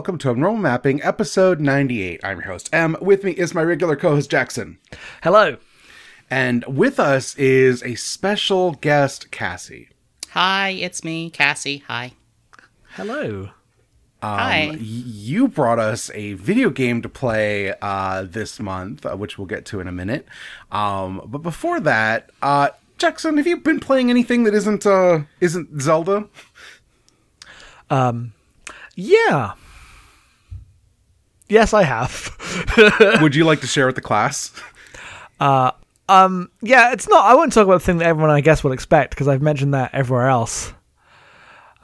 [0.00, 2.20] and welcome to Abnormal Mapping, episode 98.
[2.24, 2.96] I'm your host, M.
[3.02, 4.78] With me is my regular co host, Jackson.
[5.22, 5.58] Hello.
[6.30, 9.90] And with us is a special guest, Cassie.
[10.30, 11.84] Hi, it's me, Cassie.
[11.86, 12.12] Hi.
[12.94, 13.50] Hello.
[14.22, 14.68] Hi.
[14.70, 19.46] Y- You brought us a video game to play uh, this month, uh, which we'll
[19.46, 20.26] get to in a minute.
[20.72, 25.82] Um, but before that, uh, Jackson, have you been playing anything that isn't uh, isn't
[25.82, 26.26] Zelda?
[27.90, 28.32] Um,
[28.94, 29.52] yeah.
[31.50, 32.30] Yes, I have.
[33.20, 34.52] Would you like to share with the class?
[35.38, 37.24] Um, yeah, it's not.
[37.24, 39.74] I won't talk about the thing that everyone, I guess, would expect because I've mentioned
[39.74, 40.72] that everywhere else.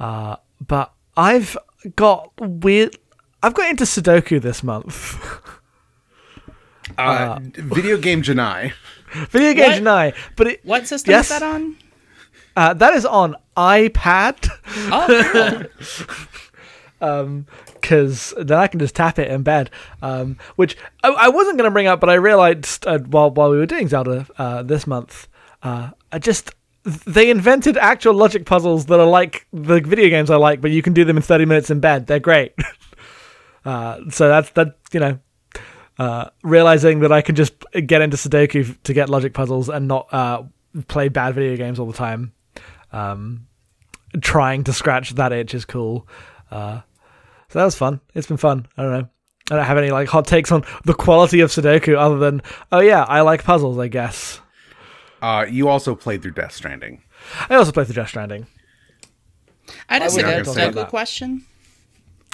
[0.01, 1.57] Uh, but I've
[1.97, 2.97] got weird.
[3.43, 5.17] I've got into Sudoku this month.
[6.99, 8.73] Uh, video game Janai.
[9.31, 10.13] Video game What?
[10.13, 11.31] Janai, but it What system Yes.
[11.31, 11.77] is that on?
[12.57, 14.49] uh, that is on iPad
[14.93, 15.63] Oh,
[16.99, 19.71] because then I can just tap it in bed.
[20.03, 23.51] Um, which I, I wasn't going to bring up, but I realized uh, while while
[23.51, 25.29] we were doing Zelda uh, this month,
[25.63, 30.37] uh, I just they invented actual logic puzzles that are like the video games I
[30.37, 32.07] like, but you can do them in thirty minutes in bed.
[32.07, 32.55] They're great.
[33.65, 35.19] uh, so that's that you know.
[35.99, 37.55] Uh, realizing that I can just
[37.87, 40.43] get into Sudoku to get logic puzzles and not uh,
[40.89, 42.35] play bad video games all the time.
[42.93, 43.47] Um,
[44.21, 46.07] trying to scratch that itch is cool.
[46.51, 46.81] Uh,
[47.49, 48.01] so that was fun.
[48.15, 48.67] It's been fun.
[48.77, 49.09] I don't know.
[49.51, 52.43] I don't have any like hot takes on the quality of Sudoku other than
[52.73, 53.79] oh yeah, I like puzzles.
[53.79, 54.41] I guess.
[55.23, 57.03] Uh, you also played through Death Stranding.
[57.49, 58.47] I also played through Death Stranding.
[59.89, 60.89] I had a would not Sudoku say that.
[60.89, 61.45] question.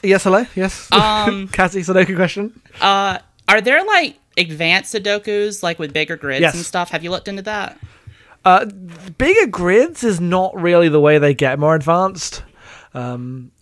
[0.02, 0.44] Yes, hello.
[0.54, 0.88] Yes.
[0.92, 2.60] Um, Cassie Sudoku question.
[2.80, 3.18] uh,
[3.48, 6.54] are there like advanced Sudokus, like with bigger grids Yes.
[6.54, 6.90] and stuff?
[6.90, 7.78] Have you looked into that?
[8.44, 8.64] Uh,
[9.18, 12.42] bigger grids is not really the way they get more advanced.
[12.94, 13.52] Um,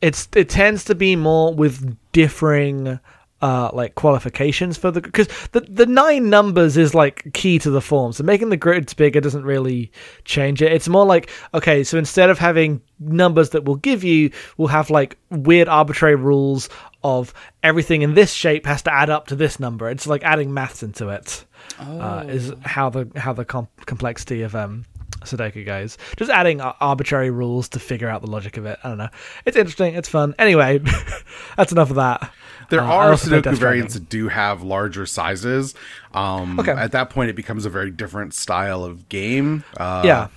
[0.00, 2.98] it's it tends to be more with differing
[3.42, 7.82] uh like qualifications for the because the the nine numbers is like key to the
[7.82, 8.12] form.
[8.12, 9.92] So making the grids bigger doesn't really
[10.24, 10.72] change it.
[10.72, 14.88] It's more like okay, so instead of having numbers that will give you, we'll have
[14.88, 16.70] like weird arbitrary rules
[17.04, 19.90] of everything in this shape has to add up to this number.
[19.90, 21.44] It's like adding maths into it
[21.78, 24.84] uh, is how the how the com- complexity of um
[25.20, 25.98] Sudoku goes.
[26.16, 28.78] Just adding ar- arbitrary rules to figure out the logic of it.
[28.84, 29.08] I don't know.
[29.44, 29.94] It's interesting.
[29.94, 30.34] It's fun.
[30.38, 30.78] Anyway,
[31.56, 32.30] that's enough of that.
[32.68, 35.74] There Uh, are Sudoku variants that do have larger sizes.
[36.12, 36.72] Um, Okay.
[36.72, 39.64] At that point, it becomes a very different style of game.
[39.76, 40.28] Uh, yeah.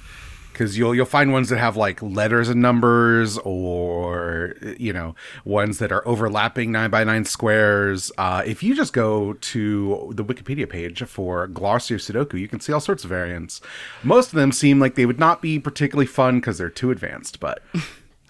[0.60, 5.16] Because you'll you'll find ones that have like letters and numbers, or you know
[5.46, 8.12] ones that are overlapping nine by nine squares.
[8.18, 12.60] Uh, if you just go to the Wikipedia page for Glossary of Sudoku, you can
[12.60, 13.62] see all sorts of variants.
[14.04, 17.40] Most of them seem like they would not be particularly fun because they're too advanced,
[17.40, 17.64] but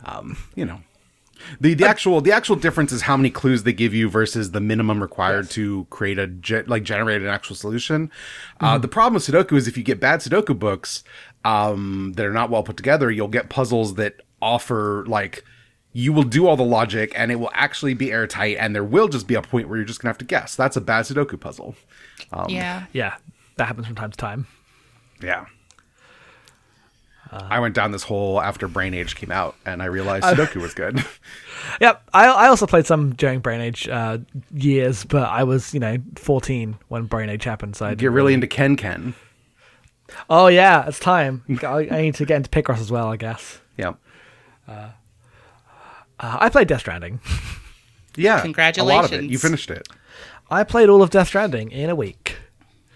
[0.06, 0.81] um, you know.
[1.59, 4.59] The, the actual the actual difference is how many clues they give you versus the
[4.59, 8.12] minimum required to create a ge- like generate an actual solution.
[8.59, 11.03] Uh, the problem with Sudoku is if you get bad Sudoku books
[11.45, 15.44] um, that are not well put together, you'll get puzzles that offer like
[15.91, 19.07] you will do all the logic and it will actually be airtight, and there will
[19.07, 20.55] just be a point where you're just gonna have to guess.
[20.55, 21.75] That's a bad Sudoku puzzle.
[22.47, 22.85] yeah.
[22.94, 23.16] Yeah.
[23.57, 24.47] That happens from time to time.
[25.22, 25.45] Yeah.
[27.31, 30.73] I went down this hole after Brain Age came out, and I realized Sudoku was
[30.73, 31.03] good.
[31.81, 32.09] Yep.
[32.13, 34.19] I I also played some during Brain Age uh,
[34.51, 37.75] years, but I was you know 14 when Brain Age happened.
[37.75, 39.13] So I Get didn't really into Ken Ken.
[40.29, 41.44] Oh yeah, it's time.
[41.63, 43.07] I, I need to get into Picross as well.
[43.07, 43.59] I guess.
[43.77, 43.94] Yeah.
[44.67, 44.89] Uh,
[46.19, 47.19] I played Death Stranding.
[48.15, 48.33] Yeah.
[48.33, 48.53] A lot of it.
[48.56, 49.31] Congratulations.
[49.31, 49.88] You finished it.
[50.50, 52.38] I played all of Death Stranding in a week.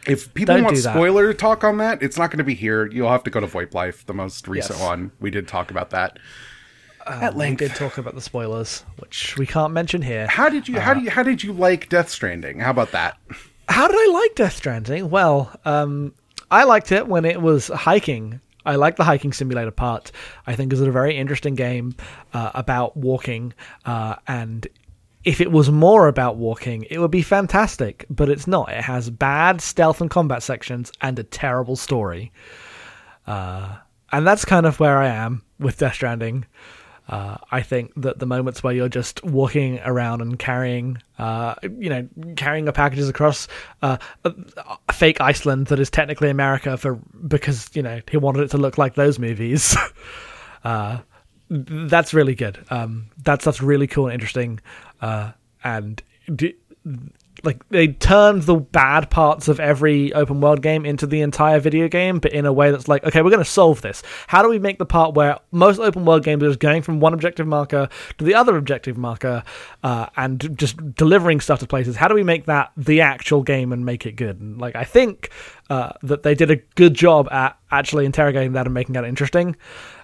[0.05, 0.93] If people Don't want do that.
[0.93, 2.87] spoiler talk on that, it's not going to be here.
[2.91, 4.85] You'll have to go to VoIP Life, the most recent Yes.
[4.85, 5.11] one.
[5.21, 6.19] We did talk about that.
[7.05, 7.59] At length, We length.
[7.59, 10.27] did talk about the spoilers, which we can't mention here.
[10.27, 10.79] How did you?
[10.79, 11.11] How do you?
[11.11, 12.59] How did you like Death Stranding?
[12.59, 13.17] How about that?
[13.69, 15.09] How did I like Death Stranding?
[15.09, 16.13] Well, um,
[16.53, 18.39] I liked it when it was hiking.
[18.63, 20.11] I like the hiking simulator part.
[20.45, 21.95] I think it's a very interesting game
[22.31, 23.53] uh, about walking,
[23.85, 24.67] uh, and
[25.23, 28.05] if it was more about walking, it would be fantastic.
[28.07, 28.71] But it's not.
[28.71, 32.31] It has bad stealth and combat sections and a terrible story.
[33.25, 33.77] Uh,
[34.11, 36.45] and that's kind of where I am with Death Stranding.
[37.13, 41.87] Uh, I think that the moments where you're just walking around and carrying, uh, you
[41.87, 43.47] know, carrying your packages across
[43.83, 43.97] uh,
[44.91, 46.95] fake Iceland that is technically America for
[47.27, 49.77] because you know he wanted it to look like those movies.
[50.63, 51.01] uh,
[51.51, 52.65] that's really good.
[52.71, 54.59] Um, that stuff's really cool and interesting,
[54.99, 55.33] uh,
[55.63, 56.01] and
[57.43, 61.89] like they turned the bad parts of every open world game into the entire video
[61.89, 64.01] game, but in a way that's like, okay, we're going to solve this.
[64.27, 67.13] How do we make the part where most open world games are going from one
[67.13, 69.43] objective marker to the other objective marker,
[69.83, 71.97] uh, and just delivering stuff to places?
[71.97, 74.39] How do we make that the actual game and make it good?
[74.39, 75.29] And like, I think
[75.69, 79.57] uh, that they did a good job at actually interrogating that and making that interesting.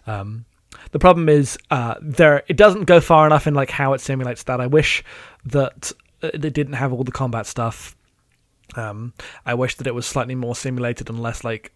[0.07, 0.45] Um,
[0.92, 4.44] the problem is uh, there it doesn't go far enough in like how it simulates
[4.44, 4.59] that.
[4.59, 5.03] I wish
[5.45, 7.95] that they didn't have all the combat stuff.
[8.75, 9.13] Um,
[9.45, 11.71] I wish that it was slightly more simulated and less like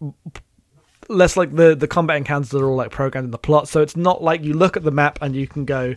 [1.10, 3.68] less like the the combat encounters are all like programmed in the plot.
[3.68, 5.96] So it's not like you look at the map and you can go.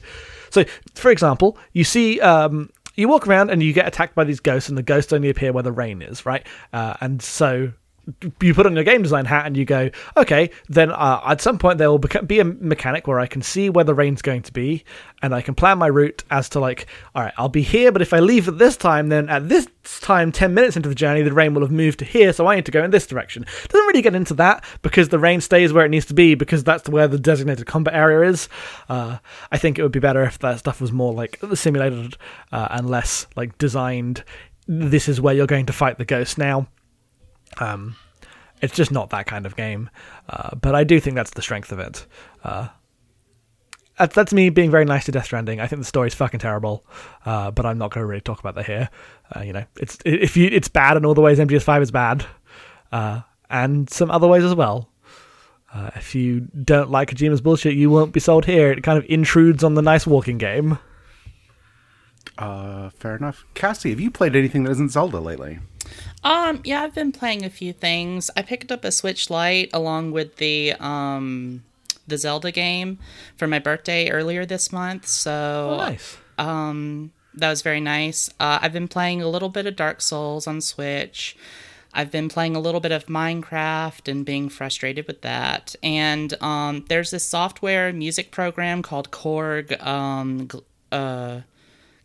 [0.50, 0.64] So,
[0.94, 2.20] for example, you see.
[2.20, 5.28] Um, you walk around and you get attacked by these ghosts, and the ghosts only
[5.28, 6.46] appear where the rain is, right?
[6.72, 7.72] Uh, and so
[8.40, 11.58] you put on your game design hat and you go, okay, then uh, at some
[11.58, 14.52] point there will be a mechanic where I can see where the rain's going to
[14.52, 14.84] be,
[15.22, 18.02] and I can plan my route as to like, all right, I'll be here, but
[18.02, 19.66] if I leave at this time, then at this
[20.00, 22.54] time, ten minutes into the journey, the rain will have moved to here, so I
[22.54, 23.44] need to go in this direction.
[23.68, 26.62] Doesn't really get into that because the rain stays where it needs to be because
[26.62, 28.48] that's where the designated combat area is.
[28.88, 29.18] Uh,
[29.50, 32.16] I think it would be better if that stuff was more like simulated
[32.52, 34.22] uh, and less like designed.
[34.68, 36.66] This is where you're going to fight the ghost now
[37.58, 37.96] um,
[38.60, 39.90] it's just not that kind of game.
[40.28, 42.06] Uh, but I do think that's the strength of it.
[42.42, 42.68] Uh,
[43.98, 45.60] that's, that's me being very nice to Death Stranding.
[45.60, 46.84] I think the story's fucking terrible,
[47.24, 48.90] uh, but I'm not going to really talk about that here.
[49.34, 52.26] Uh, you know, it's if you it's bad in all the ways MGS5 is bad,
[52.92, 54.90] uh, and some other ways as well.
[55.72, 58.70] Uh, if you don't like Kojima's bullshit, you won't be sold here.
[58.70, 60.78] It kind of intrudes on the nice walking game.
[62.38, 63.44] Uh, fair enough.
[63.54, 65.58] Cassie, have you played anything that isn't Zelda lately?
[66.24, 68.30] Um, yeah, I've been playing a few things.
[68.36, 71.62] I picked up a Switch Lite along with the um
[72.06, 72.98] the Zelda game
[73.36, 75.06] for my birthday earlier this month.
[75.06, 76.16] So oh, nice.
[76.38, 78.28] Um, that was very nice.
[78.40, 81.36] Uh, I've been playing a little bit of Dark Souls on Switch.
[81.92, 85.74] I've been playing a little bit of Minecraft and being frustrated with that.
[85.82, 90.48] And um, there's this software music program called Korg um,
[90.92, 91.40] uh,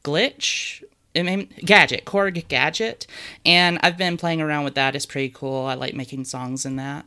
[0.03, 0.83] Glitch
[1.13, 3.07] Gadget, Korg Gadget,
[3.45, 4.95] and I've been playing around with that.
[4.95, 5.65] It's pretty cool.
[5.65, 7.05] I like making songs in that.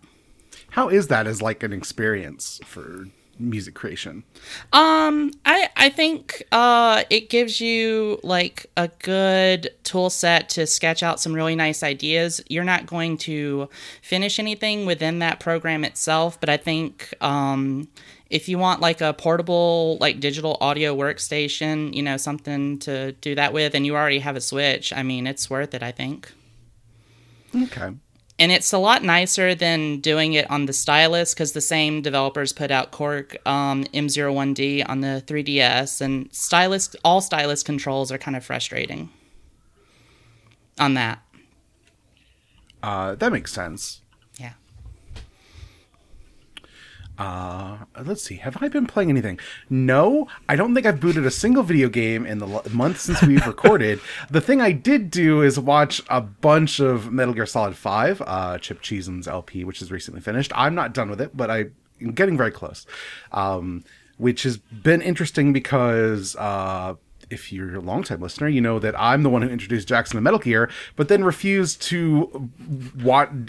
[0.71, 3.07] How is that as like an experience for
[3.39, 4.25] music creation?
[4.73, 11.03] Um, I I think uh it gives you like a good tool set to sketch
[11.03, 12.41] out some really nice ideas.
[12.49, 13.69] You're not going to
[14.03, 17.89] finish anything within that program itself, but I think um
[18.35, 23.37] if you want like a portable like digital audio workstation, you know, something to do
[23.37, 26.33] that with and you already have a Switch, I mean, it's worth it, I think.
[27.55, 27.93] Okay.
[28.41, 32.53] And it's a lot nicer than doing it on the stylus because the same developers
[32.53, 38.37] put out Korg um, M01D on the 3DS, and stylus all stylus controls are kind
[38.37, 39.11] of frustrating
[40.81, 41.23] on that.
[42.83, 44.01] Uh, that makes sense.
[47.19, 48.37] Uh, let's see.
[48.37, 49.39] Have I been playing anything?
[49.71, 53.47] No, I don't think I've booted a single video game in the month since we've
[53.47, 54.01] recorded.
[54.31, 58.59] the thing I did do is watch a bunch of Metal Gear Solid 5, uh,
[58.59, 60.53] Chip Cheezum's LP, which is recently finished.
[60.55, 61.73] I'm not done with it, but I'm
[62.15, 62.87] getting very close.
[63.33, 63.85] Um,
[64.17, 66.95] which has been interesting because uh,
[67.35, 70.23] if you're a longtime listener, you know that I'm the one who introduced Jackson to
[70.23, 72.51] Metal Gear, but then refused to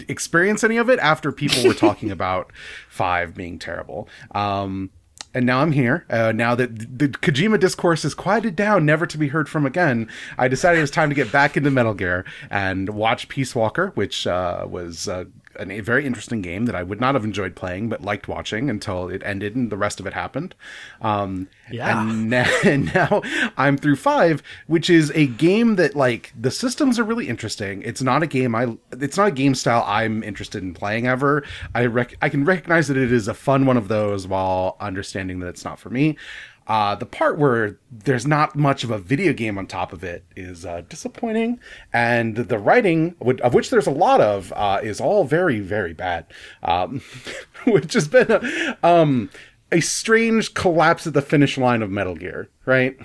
[0.08, 2.52] experience any of it after people were talking about
[2.88, 4.08] Five being terrible.
[4.32, 4.90] Um,
[5.34, 6.06] and now I'm here.
[6.08, 10.08] Uh, now that the Kojima discourse is quieted down, never to be heard from again,
[10.38, 13.92] I decided it was time to get back into Metal Gear and watch Peace Walker,
[13.94, 15.24] which uh, was uh,
[15.58, 19.08] a very interesting game that I would not have enjoyed playing, but liked watching until
[19.08, 20.54] it ended and the rest of it happened.
[21.00, 22.00] Um, yeah.
[22.00, 23.22] And now, and now,
[23.56, 27.82] I'm through five, which is a game that like the systems are really interesting.
[27.82, 31.44] It's not a game I, it's not a game style I'm interested in playing ever.
[31.74, 35.40] I rec- I can recognize that it is a fun one of those while understanding
[35.40, 36.16] that it's not for me.
[36.66, 40.24] Uh, the part where there's not much of a video game on top of it
[40.34, 41.60] is uh, disappointing,
[41.92, 46.26] and the writing, of which there's a lot of, uh, is all very, very bad,
[46.62, 47.00] um,
[47.66, 49.30] which has been a, um,
[49.70, 52.96] a strange collapse at the finish line of Metal Gear, right?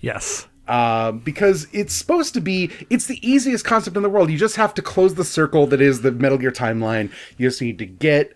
[0.00, 0.48] Yes.
[0.68, 4.56] Uh, because it's supposed to be it's the easiest concept in the world you just
[4.56, 7.86] have to close the circle that is the metal gear timeline you just need to
[7.86, 8.34] get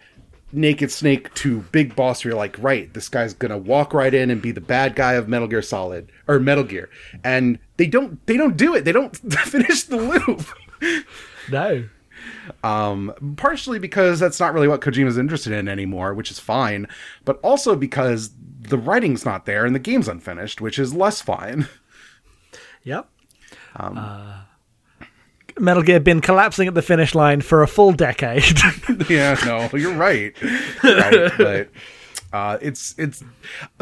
[0.53, 4.43] Naked Snake to Big Boss, you're like, right, this guy's gonna walk right in and
[4.43, 6.91] be the bad guy of Metal Gear Solid or Metal Gear,
[7.25, 8.85] and they don't they don't do it.
[8.85, 9.17] They don't
[9.47, 10.47] finish the loop.
[11.51, 11.89] no.
[12.63, 16.87] Um, partially because that's not really what Kojima's interested in anymore, which is fine,
[17.25, 18.31] but also because
[18.61, 21.69] the writing's not there and the game's unfinished, which is less fine.
[22.85, 23.09] Yep.
[23.77, 24.41] Um, uh,
[25.59, 28.45] Metal Gear been collapsing at the finish line for a full decade.
[29.09, 30.35] yeah, no, you're right.
[30.83, 31.69] right, but
[32.33, 33.23] uh, it's it's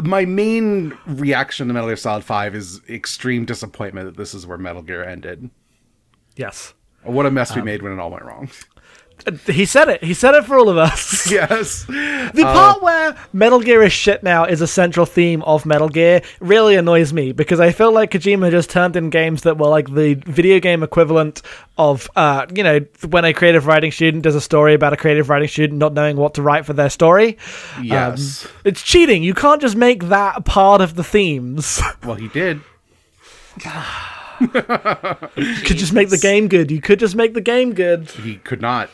[0.03, 4.57] my main reaction to Metal Gear Solid Five is extreme disappointment that this is where
[4.57, 5.49] Metal Gear ended.
[6.35, 6.73] yes.
[7.03, 8.51] What a mess we made when it all went wrong.
[9.27, 10.03] Uh, He said it.
[10.03, 11.29] He said it for all of us.
[11.31, 15.89] yes, The part where Metal Gear is shit now is a central theme of Metal
[15.89, 19.67] Gear really annoys me because I feel like Kojima just turned in games that were
[19.67, 21.41] like the video game equivalent
[21.77, 25.29] of, uh, you know, when a creative writing student does a story about a creative
[25.29, 27.37] writing student not knowing what to write for their story.
[27.81, 28.47] yes.
[28.63, 29.23] It's cheating.
[29.23, 31.81] You can't just make that part of the themes.
[32.03, 32.61] well, he did.
[34.41, 36.71] you could just make the game good.
[36.71, 38.09] You could just make the game good.
[38.09, 38.89] He could not.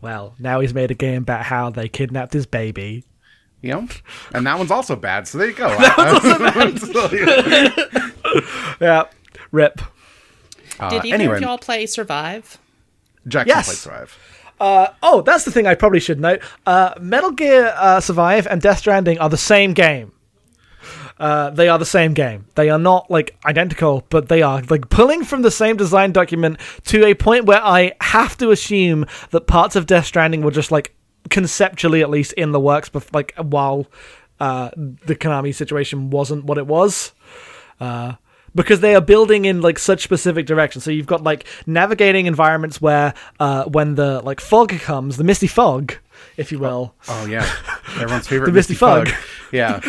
[0.00, 3.04] Well, now he's made a game about how they kidnapped his baby.
[3.62, 3.88] You know,
[4.34, 5.26] and that one's also bad.
[5.26, 5.68] So there you go.
[8.80, 9.04] Yeah.
[9.50, 9.80] Rip.
[10.78, 12.58] Uh, Did either anyway, of y'all play Survive?
[13.26, 13.66] Jackson Yes.
[13.66, 14.18] played Survive.
[15.02, 16.40] Oh, that's the thing I probably should note.
[16.66, 20.12] Uh, Metal Gear uh, Survive and Death Stranding are the same game.
[21.18, 22.46] Uh, they are the same game.
[22.56, 26.60] They are not like identical, but they are like pulling from the same design document
[26.84, 30.70] to a point where I have to assume that parts of Death Stranding were just
[30.70, 30.94] like
[31.30, 33.86] conceptually at least in the works, but like while
[34.40, 37.12] uh, the Konami situation wasn't what it was
[37.80, 38.14] Uh,
[38.54, 40.82] because they are building in like such specific directions.
[40.82, 45.46] So you've got like navigating environments where uh, when the like fog comes, the misty
[45.46, 45.94] fog,
[46.36, 47.48] if you will, Oh yeah,
[48.00, 49.08] everyone's favorite The Misty Fog.
[49.52, 49.80] Yeah,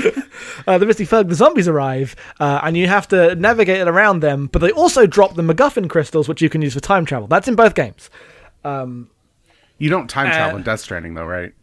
[0.67, 4.19] uh, the misty fog, the zombies arrive, uh, and you have to navigate it around
[4.19, 4.45] them.
[4.51, 7.27] But they also drop the MacGuffin crystals, which you can use for time travel.
[7.27, 8.11] That's in both games.
[8.63, 11.53] you don't time travel Uh, in Death Stranding though, right?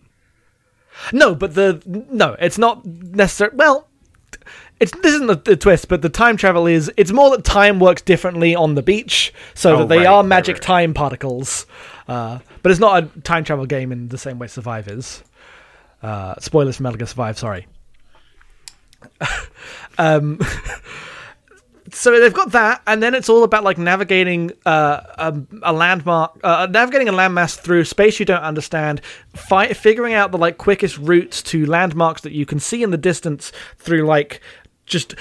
[1.13, 1.81] No, but the
[2.11, 3.53] no, it's not necessary.
[3.55, 3.89] Well,
[4.81, 7.79] it's this isn't the, the twist, but the time travel is it's more that time
[7.79, 10.63] works differently on the beach, so Oh, that they right, are right, magic right.
[10.63, 11.67] time particles.
[12.09, 15.23] Uh, but it's not a time travel game in the same way Survive is.
[16.03, 17.39] Uh, spoilers for Metal Gear Survive.
[17.39, 17.67] Sorry.
[19.99, 20.39] um,
[21.91, 26.39] so they've got that, and then it's all about like navigating uh, a, a landmark,
[26.43, 29.01] uh, navigating a landmass through space you don't understand,
[29.35, 32.99] fi- figuring out the like quickest routes to landmarks that you can see in the
[32.99, 34.41] distance through like
[34.87, 35.15] just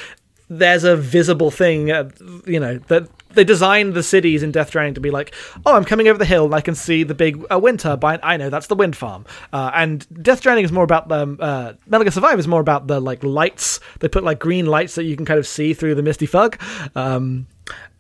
[0.50, 2.10] there's a visible thing, uh,
[2.46, 3.08] you know that.
[3.34, 5.34] They designed the cities in Death Stranding to be like,
[5.66, 8.20] oh, I'm coming over the hill and I can see the big uh, wind turbine.
[8.24, 9.26] I know that's the wind farm.
[9.52, 12.88] Uh, and Death Stranding is more about the uh, Metal Gear Survive is more about
[12.88, 13.80] the like lights.
[14.00, 16.60] They put like green lights that you can kind of see through the misty fog.
[16.96, 17.48] Um,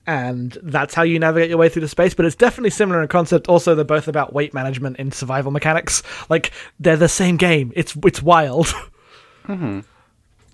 [0.06, 2.14] and that's how you navigate your way through the space.
[2.14, 3.48] But it's definitely similar in concept.
[3.48, 6.04] Also, they're both about weight management and survival mechanics.
[6.30, 7.72] Like they're the same game.
[7.76, 8.68] It's it's wild.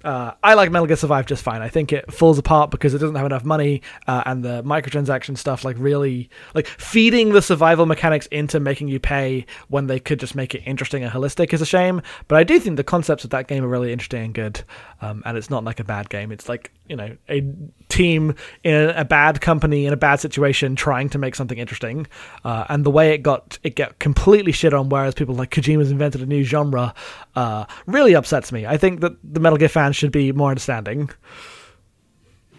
[0.03, 1.61] Uh, I like Metal Gear Survive just fine.
[1.61, 5.37] I think it falls apart because it doesn't have enough money, uh, and the microtransaction
[5.37, 10.19] stuff, like really, like feeding the survival mechanics into making you pay when they could
[10.19, 12.01] just make it interesting and holistic is a shame.
[12.27, 14.63] But I do think the concepts of that game are really interesting and good,
[15.01, 16.31] um, and it's not like a bad game.
[16.31, 17.43] It's like you know a
[17.89, 22.07] team in a bad company in a bad situation trying to make something interesting,
[22.45, 25.91] uh, and the way it got it got completely shit on, whereas people like Kojima's
[25.91, 26.93] invented a new genre,
[27.35, 28.65] uh, really upsets me.
[28.65, 31.09] I think that the Metal Gear fans should be more understanding.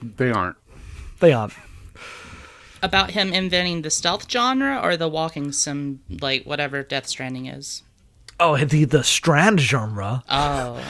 [0.03, 0.57] They aren't.
[1.21, 1.53] They aren't.
[2.83, 7.83] About him inventing the stealth genre or the walking sim, like whatever Death Stranding is?
[8.39, 10.23] Oh, the the Strand genre.
[10.31, 10.83] Oh,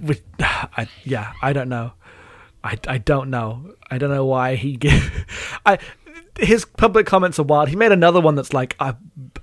[0.00, 1.92] Which, I, yeah, I don't know.
[2.64, 3.74] I, I don't know.
[3.90, 5.26] I don't know why he gave.
[5.66, 5.78] I
[6.38, 7.68] his public comments are wild.
[7.68, 8.94] He made another one that's like I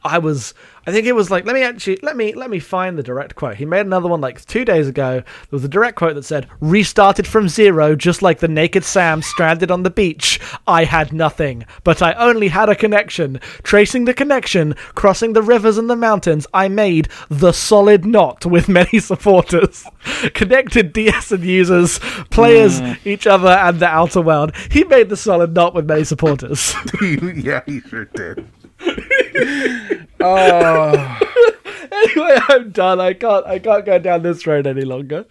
[0.04, 0.54] I was
[0.86, 3.36] I think it was like let me actually let me let me find the direct
[3.36, 3.56] quote.
[3.56, 5.22] He made another one like two days ago.
[5.22, 9.22] There was a direct quote that said restarted from zero, just like the naked Sam
[9.22, 10.42] stranded on the beach.
[10.68, 13.40] I had nothing, but I only had a connection.
[13.64, 18.68] Tracing the connection, crossing the rivers and the mountains, I made the solid knot with
[18.68, 19.86] many supporters.
[20.34, 22.94] Connected DS and users, players, hmm.
[23.06, 24.54] each other, and the outer world.
[24.70, 26.76] He made the solid knot with many supporters.
[27.02, 28.46] yeah, he sure did.
[30.20, 31.20] oh,
[31.92, 33.00] anyway, I'm done.
[33.02, 33.46] I can't.
[33.46, 35.26] I can't go down this road any longer.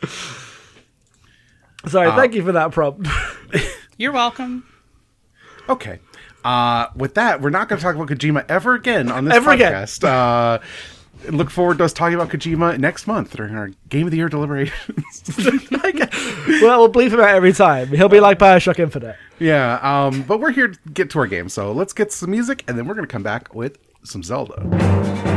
[1.86, 2.10] Sorry.
[2.12, 3.08] thank you for that prompt.
[3.96, 4.64] you're welcome.
[5.68, 5.98] okay.
[6.44, 9.52] Uh, with that, we're not going to talk about Kojima ever again on this Ever
[9.52, 9.72] again.
[9.72, 10.02] podcast.
[10.02, 10.58] Uh,
[11.30, 14.28] look forward to us talking about Kojima next month during our Game of the Year
[14.28, 15.22] deliberations.
[15.38, 17.88] well, we'll bleep him out every time.
[17.88, 19.16] He'll be like Bioshock Infinite.
[19.38, 22.64] yeah, um, but we're here to get to our game, so let's get some music,
[22.68, 25.31] and then we're going to come back with some Zelda.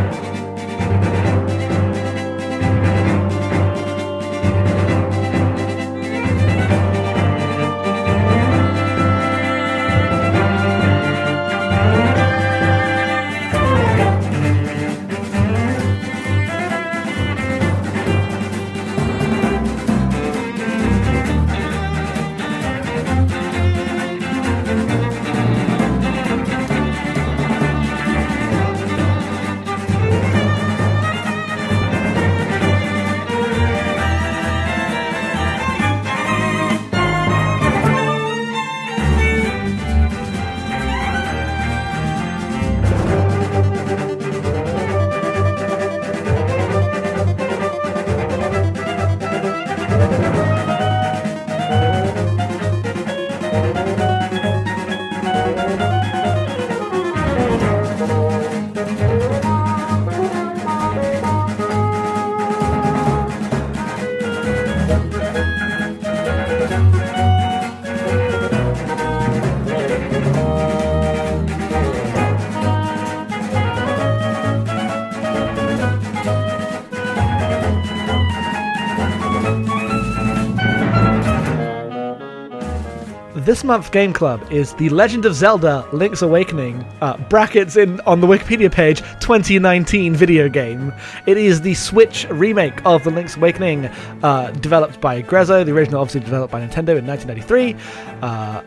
[83.66, 88.28] Month's game club is The Legend of Zelda Link's Awakening, uh, brackets in on the
[88.28, 90.94] Wikipedia page 2019 video game.
[91.26, 93.88] It is the Switch remake of The Link's Awakening,
[94.24, 97.76] uh, developed by Grezzo, the original obviously developed by Nintendo in 1993.
[98.22, 98.62] Uh,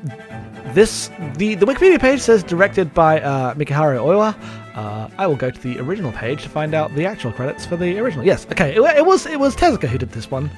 [0.74, 4.36] this the, the Wikipedia page says directed by uh, Mikihiro Oiwa.
[4.78, 7.76] Uh, I will go to the original page to find out the actual credits for
[7.76, 8.24] the original.
[8.24, 10.50] Yes, okay, it, it was it was Tezuka who did this one.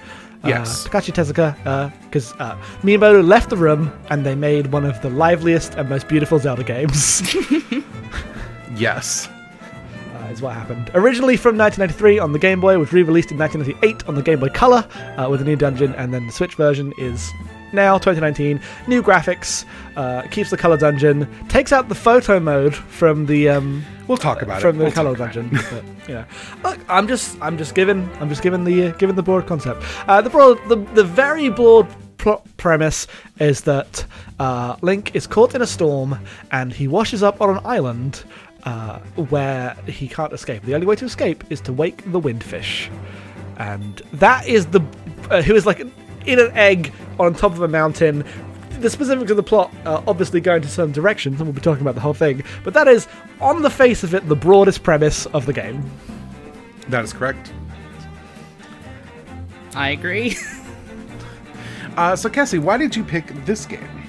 [0.45, 0.85] Yes.
[0.85, 5.09] uh, Takashi Tezuka, because uh, Miyamoto left the room and they made one of the
[5.09, 7.23] liveliest and most beautiful Zelda games.
[8.77, 9.29] Yes.
[9.29, 10.91] uh, is what happened.
[10.95, 14.49] Originally from 1993 on the Game Boy, was re-released in 1998 on the Game Boy
[14.49, 14.87] Color
[15.19, 17.31] uh, with a new dungeon, and then the Switch version is
[17.73, 18.61] now 2019.
[18.87, 19.65] New graphics,
[19.97, 24.43] uh, keeps the color dungeon, takes out the photo mode from the um, We'll talk
[24.43, 24.61] about it.
[24.63, 24.79] from it.
[24.79, 25.51] the We'll color talk about it.
[25.51, 25.65] dungeon.
[26.03, 26.25] but, you know,
[26.65, 29.83] look, I'm just I'm just giving I'm just giving the uh, giving the broad concept.
[30.09, 31.87] Uh, the broad the the very broad
[32.19, 33.07] plot premise
[33.39, 34.05] is that
[34.39, 36.19] uh, Link is caught in a storm
[36.51, 38.25] and he washes up on an island.
[38.65, 38.99] Uh,
[39.31, 40.63] where he can't escape.
[40.65, 42.91] The only way to escape is to wake the windfish,
[43.57, 44.83] and that is the
[45.31, 45.81] uh, who is like
[46.27, 48.25] in an egg on top of a mountain.
[48.81, 51.83] The specifics of the plot uh, obviously go into some directions, and we'll be talking
[51.83, 52.43] about the whole thing.
[52.65, 53.09] But that is,
[53.41, 55.91] on the face of it, the broadest premise of the game.
[56.89, 57.53] That is correct.
[59.75, 60.37] I agree.
[61.97, 64.00] Uh, so, Cassie, why did you pick this game?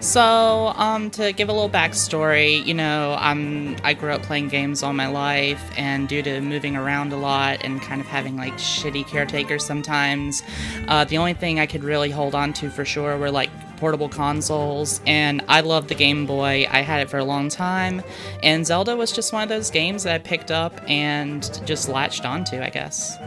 [0.00, 4.82] So, um, to give a little backstory, you know, I'm I grew up playing games
[4.82, 8.54] all my life, and due to moving around a lot and kind of having like
[8.54, 10.42] shitty caretakers sometimes,
[10.88, 14.08] uh, the only thing I could really hold on to for sure were like portable
[14.08, 15.02] consoles.
[15.06, 16.66] And I loved the Game Boy.
[16.70, 18.02] I had it for a long time,
[18.42, 22.24] and Zelda was just one of those games that I picked up and just latched
[22.24, 23.18] onto, I guess.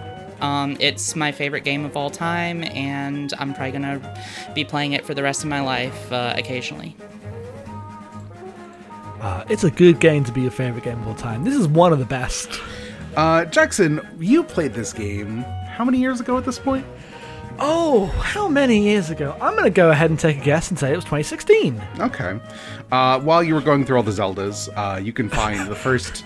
[0.44, 5.06] Um, it's my favorite game of all time, and I'm probably gonna be playing it
[5.06, 6.96] for the rest of my life uh, occasionally.
[9.22, 11.46] Uh, it's a good game to be your favorite game of all time.
[11.46, 12.60] This is one of the best.
[13.16, 16.86] Uh, Jackson, you played this game how many years ago at this point?
[17.58, 19.38] Oh, how many years ago?
[19.40, 21.82] I'm going to go ahead and take a guess and say it was 2016.
[22.00, 22.40] Okay.
[22.92, 26.26] Uh, while you were going through all the Zeldas, uh, you can find the first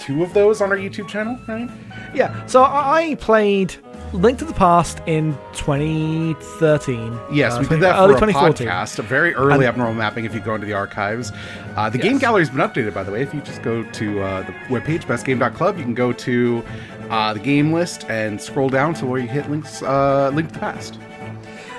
[0.00, 1.68] two of those on our YouTube channel, right?
[2.14, 3.74] Yeah, so I played
[4.12, 7.18] Link to the Past in 2013.
[7.32, 8.66] Yes, Uh, we 20 did that early for a 2014.
[8.68, 10.24] podcast, a very early And- abnormal mapping.
[10.24, 11.32] If you go into the archives,
[11.76, 13.22] uh, the game gallery's been updated, by the way.
[13.22, 16.62] If you just go to uh, the webpage bestgame.club, you can go to
[17.10, 20.54] uh, the game list and scroll down to where you hit links, uh, link to
[20.54, 20.98] the past.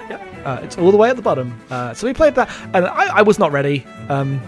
[0.10, 1.60] Yep, uh, it's all the way at the bottom.
[1.70, 3.86] Uh, so we played that, and I, I was not ready.
[4.10, 4.42] Um,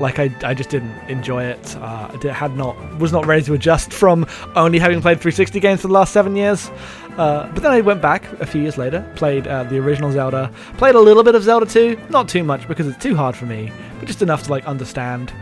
[0.00, 1.76] like I, I just didn't enjoy it.
[1.76, 5.60] Uh, I did, had not was not ready to adjust from only having played 360
[5.60, 6.70] games for the last seven years.
[7.16, 10.52] Uh, but then I went back a few years later, played uh, the original Zelda,
[10.76, 13.46] played a little bit of Zelda 2, not too much because it's too hard for
[13.46, 15.32] me, but just enough to like understand.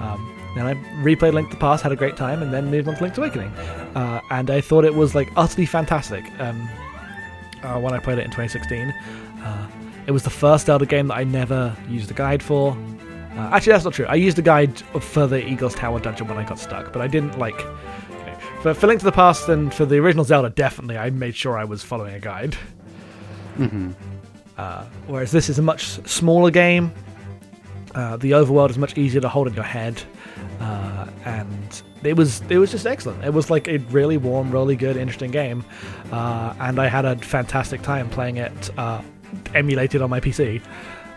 [0.00, 2.88] Um, then I replayed Link to the Past, had a great time, and then moved
[2.88, 3.48] on to Link's Awakening.
[3.94, 6.24] Uh, and I thought it was like utterly fantastic.
[6.40, 6.66] Um,
[7.62, 8.90] uh, when I played it in 2016.
[9.42, 9.68] Uh,
[10.06, 12.76] it was the first Zelda game that I never used a guide for.
[13.36, 14.06] Uh, actually, that's not true.
[14.06, 17.06] I used a guide for the Eagles Tower dungeon when I got stuck, but I
[17.06, 17.58] didn't like.
[17.58, 21.10] you know, For, for Link to the Past and for the original Zelda, definitely, I
[21.10, 22.56] made sure I was following a guide.
[24.58, 26.90] Uh, whereas this is a much smaller game.
[27.94, 30.02] Uh, the overworld is much easier to hold in your head,
[30.60, 33.24] uh, and it was it was just excellent.
[33.24, 35.64] It was like a really warm, really good, interesting game,
[36.12, 39.00] uh, and I had a fantastic time playing it uh,
[39.54, 40.62] emulated on my PC,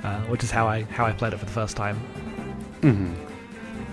[0.04, 2.00] uh, which is how I how I played it for the first time.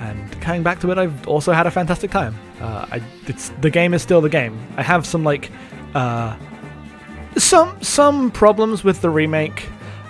[0.01, 2.35] And coming back to it, I've also had a fantastic time.
[2.61, 4.59] Uh, I, it's the game is still the game.
[4.77, 5.51] I have some like
[5.95, 6.37] uh,
[7.39, 9.69] some some problems with the remake.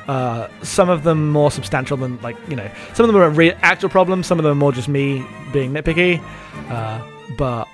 [0.09, 2.71] Uh, some of them more substantial than like you know.
[2.95, 4.27] Some of them are re- actual problems.
[4.27, 6.23] Some of them are more just me being nitpicky.
[6.69, 7.01] Uh,
[7.37, 7.69] but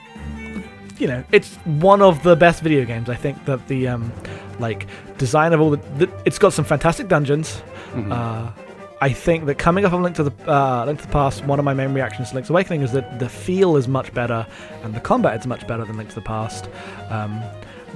[1.03, 3.09] you know, it's one of the best video games.
[3.09, 4.13] I think that the um,
[4.61, 4.87] like
[5.19, 7.61] design of all the, the it's got some fantastic dungeons.
[8.13, 8.53] Uh,
[9.01, 11.59] I think that coming up on Link to the uh, Link to the Past, one
[11.59, 14.47] of my main reactions to Link's Awakening is that the feel is much better
[14.85, 16.69] and the combat is much better than Link to the Past.
[17.11, 17.43] Um,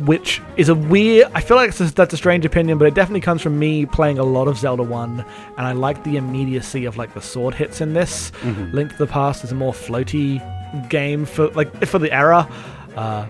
[0.05, 1.31] which is a weird.
[1.33, 3.87] I feel like it's a, that's a strange opinion, but it definitely comes from me
[3.87, 5.25] playing a lot of Zelda One,
[5.57, 8.33] and I like the immediacy of like the sword hits in this.
[8.75, 10.43] Link to the Past is a more floaty
[10.91, 12.49] game for like for the era.
[12.97, 13.27] Uh,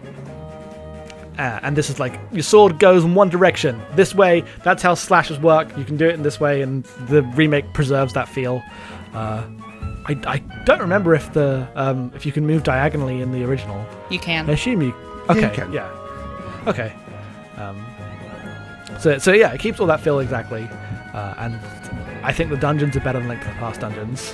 [1.38, 3.80] uh, and this is like your sword goes in one direction.
[3.94, 5.76] This way that's how slashes work.
[5.76, 8.62] You can do it in this way and the remake preserves that feel.
[9.12, 9.44] Uh,
[10.08, 13.84] I, I don't remember if the um, if you can move diagonally in the original.
[14.10, 14.48] You can.
[14.48, 14.94] I assume you you
[15.30, 15.72] okay can.
[15.72, 15.90] yeah.
[16.68, 16.92] Okay.
[17.58, 17.84] Um,
[19.00, 20.68] so so yeah it keeps all that feel exactly.
[21.12, 21.54] Uh, and
[22.24, 24.32] I think the dungeons are better than Link to the Past dungeons,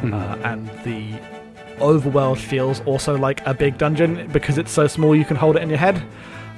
[0.00, 0.12] Hmm.
[0.14, 1.14] uh, and the
[1.78, 5.62] overworld feels also like a big dungeon because it's so small you can hold it
[5.62, 6.02] in your head.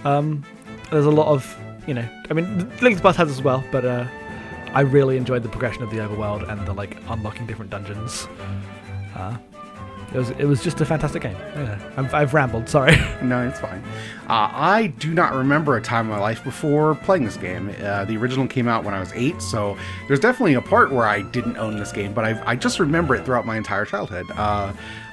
[0.05, 0.45] Um,
[0.91, 3.65] there's a lot of you know, I mean, Link to the Past has as well,
[3.73, 4.07] but uh,
[4.75, 8.29] I really enjoyed the progression of the overworld and the like unlocking different dungeons.
[9.17, 9.39] Uh,
[10.13, 11.37] it was it was just a fantastic game.
[11.55, 12.69] Yeah, I'm, I've rambled.
[12.69, 12.97] Sorry.
[13.21, 13.83] No, it's fine.
[14.29, 17.75] Uh, I do not remember a time in my life before playing this game.
[17.83, 19.77] Uh, the original came out when I was eight, so
[20.07, 23.17] there's definitely a part where I didn't own this game, but I, I just remember
[23.17, 24.27] it throughout my entire childhood.
[24.37, 24.73] Uh,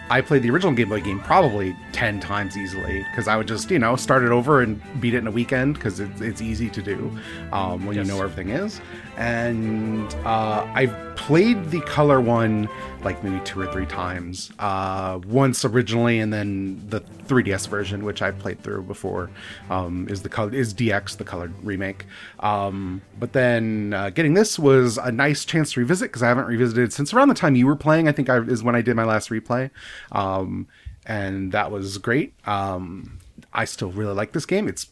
[0.09, 3.71] I played the original Game Boy game probably 10 times easily because I would just,
[3.71, 6.69] you know, start it over and beat it in a weekend because it's, it's easy
[6.69, 7.17] to do
[7.51, 8.05] um, when Yes.
[8.05, 8.81] you know where everything is.
[9.17, 12.69] And uh, I've played the color one
[13.01, 14.51] like maybe two or three times.
[14.59, 19.29] Uh, once originally, and then the 3DS version, which I played through before,
[19.69, 22.05] um, is the color is DX, the colored remake.
[22.41, 26.47] Um, but then uh, getting this was a nice chance to revisit because I haven't
[26.47, 28.07] revisited since around the time you were playing.
[28.07, 29.69] I think I, is when I did my last replay,
[30.11, 30.67] um,
[31.05, 32.33] and that was great.
[32.45, 33.19] Um,
[33.53, 34.67] I still really like this game.
[34.67, 34.87] It's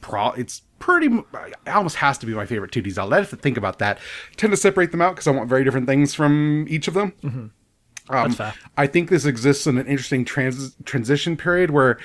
[0.00, 3.16] pro it's pretty it almost has to be my favorite 2D Zelda.
[3.16, 3.98] I have to think about that.
[4.36, 7.12] tend to separate them out because I want very different things from each of them.
[7.22, 7.52] Um,
[8.08, 8.54] That's fair.
[8.76, 11.98] I think this exists in an interesting trans- transition period where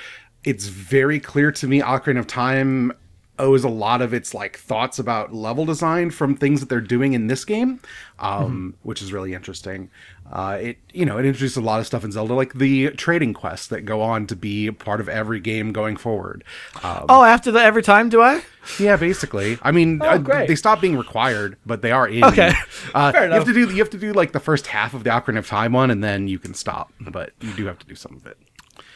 [0.44, 2.92] it's very clear to me Ocarina of Time
[3.38, 7.14] owes a lot of its like thoughts about level design from things that they're doing
[7.14, 7.80] in this game,
[8.20, 9.90] um, which is really interesting.
[10.32, 13.34] Uh, it you know it introduces a lot of stuff in Zelda, like the trading
[13.34, 16.42] quests that go on to be part of every game going forward.
[16.82, 18.42] Um, oh, after that, every time, do I?
[18.78, 19.58] yeah, basically.
[19.62, 22.24] I mean, Oh, uh, they stop being required, but they are in.
[22.24, 22.52] Okay.
[22.94, 25.04] Uh, Fair you have to do you have to do like the first half of
[25.04, 26.92] the Ocarina of Time one, and then you can stop.
[27.00, 28.38] But you do have to do some of it.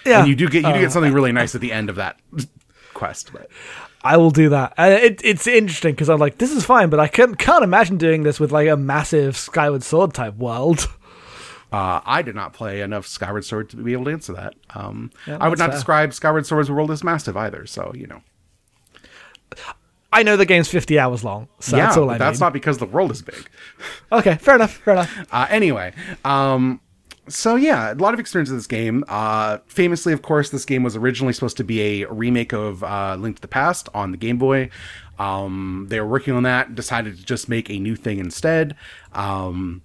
[0.06, 1.96] Yeah, And you do get you do get something really nice at the end of
[1.96, 2.18] that
[2.94, 3.32] quest.
[3.32, 3.50] But
[4.02, 4.72] I will do that.
[4.78, 7.98] Uh, it, it's interesting because I'm like, this is fine, but I can't, can't imagine
[7.98, 10.88] doing this with like a massive Skyward Sword type world.
[11.72, 14.54] uh, I did not play enough Skyward Sword to be able to answer that.
[14.74, 15.76] Um, Yeah, I would not fair.
[15.76, 17.66] describe Skyward Sword's world as massive either.
[17.66, 18.22] So you know,
[20.12, 22.46] I know the game's 50 hours long, so yeah, that's all I that's mean.
[22.46, 23.48] not because the world is big.
[24.12, 25.26] Okay, fair enough, fair enough.
[25.30, 25.92] Uh, anyway,
[26.24, 26.80] um,
[27.28, 29.04] so yeah, a lot of experience in this game.
[29.06, 33.16] Uh, famously, of course, this game was originally supposed to be a remake of uh,
[33.18, 34.70] Link to the Past on the Game Boy.
[35.18, 38.74] Um, they were working on that, decided to just make a new thing instead.
[39.12, 39.82] Um,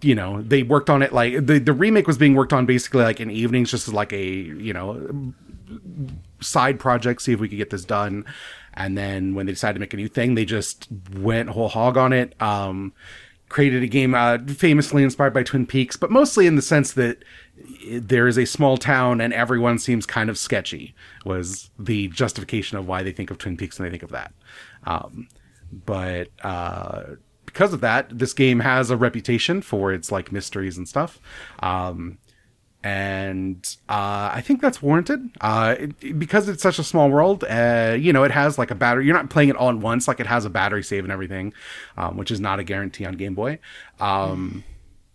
[0.00, 3.02] you know, they worked on it like the the remake was being worked on basically
[3.02, 5.34] like in evenings, just as like a you know
[6.40, 8.24] side project, see if we could get this done.
[8.74, 11.96] And then when they decided to make a new thing, they just went whole hog
[11.96, 12.40] on it.
[12.40, 12.92] Um,
[13.48, 17.24] created a game uh, famously inspired by Twin Peaks, but mostly in the sense that
[17.90, 20.94] there is a small town and everyone seems kind of sketchy.
[21.24, 24.32] Was the justification of why they think of Twin Peaks when they think of that.
[24.84, 25.28] Um,
[25.84, 27.02] but uh,
[27.48, 31.18] because of that, this game has a reputation for its like mysteries and stuff.
[31.60, 32.18] Um,
[32.84, 37.42] and uh, I think that's warranted uh, it- it- because it's such a small world.
[37.44, 39.04] Uh, you know, it has like a battery.
[39.06, 41.52] You're not playing it all at once; like it has a battery save and everything,
[41.96, 43.58] um, which is not a guarantee on Game Boy.
[43.98, 44.62] Um,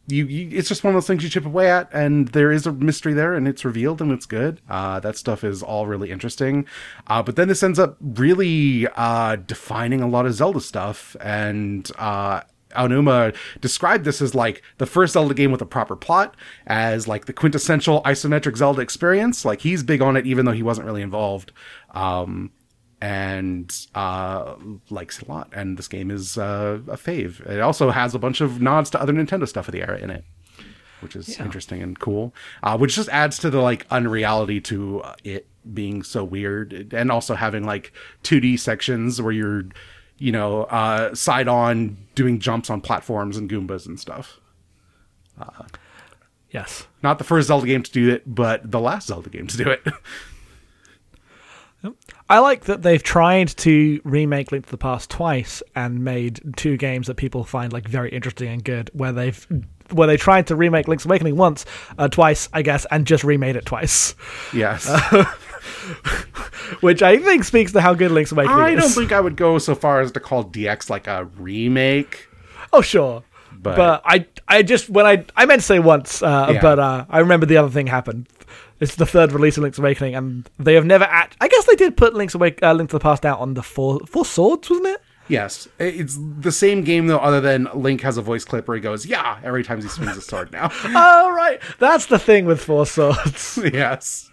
[0.07, 2.67] you, you, it's just one of those things you chip away at, and there is
[2.67, 4.61] a mystery there, and it's revealed, and it's good.
[4.69, 6.65] Uh, that stuff is all really interesting.
[7.07, 11.89] Uh, but then this ends up really uh, defining a lot of Zelda stuff, and
[11.97, 12.41] uh,
[12.75, 16.35] Aonuma described this as like the first Zelda game with a proper plot,
[16.67, 19.45] as like the quintessential isometric Zelda experience.
[19.45, 21.53] Like he's big on it, even though he wasn't really involved.
[21.91, 22.51] Um,
[23.03, 24.55] and uh,
[24.89, 25.49] likes it a lot.
[25.51, 27.45] And this game is uh, a fave.
[27.45, 30.09] It also has a bunch of nods to other Nintendo stuff of the era in
[30.09, 30.23] it,
[31.01, 32.33] which is interesting and cool.
[32.63, 37.11] Uh, which just adds to the like unreality to uh, it being so weird, and
[37.11, 37.91] also having like
[38.23, 39.65] 2D sections where you're,
[40.17, 44.39] you know, uh, side on doing jumps on platforms and Goombas and stuff.
[46.51, 46.87] Yes.
[47.01, 49.69] Not the first Zelda game to do it, but the last Zelda game to do
[49.69, 49.85] it.
[52.29, 56.77] I like that they've tried to remake Link to the Past twice and made two
[56.77, 58.89] games that people find like very interesting and good.
[58.93, 59.45] Where they've
[59.91, 61.65] where they tried to remake Link's Awakening once,
[61.97, 64.15] uh, twice, I guess, and just remade it twice,
[64.53, 64.87] yes.
[66.81, 68.77] which I think speaks to how good Link's Awakening I is.
[68.77, 72.27] I don't think I would go so far as to call DX like a remake.
[72.71, 76.49] Oh sure, But- but, I I just when I I meant to say once, uh,
[76.53, 76.61] Yeah.
[76.61, 78.27] but uh, I remember the other thing happened.
[78.83, 81.05] It's the third release of Link's Awakening, and they have never.
[81.05, 83.53] Act- I guess they did put Link's Awake, uh, Link to the Past out on
[83.53, 85.01] the four four swords, wasn't it?
[85.29, 87.19] Yes, it's the same game though.
[87.19, 90.17] Other than Link has a voice clip where he goes, "Yeah," every time he swings
[90.17, 90.51] a sword.
[90.51, 93.57] Now, oh right, that's the thing with four swords.
[93.73, 94.29] yes,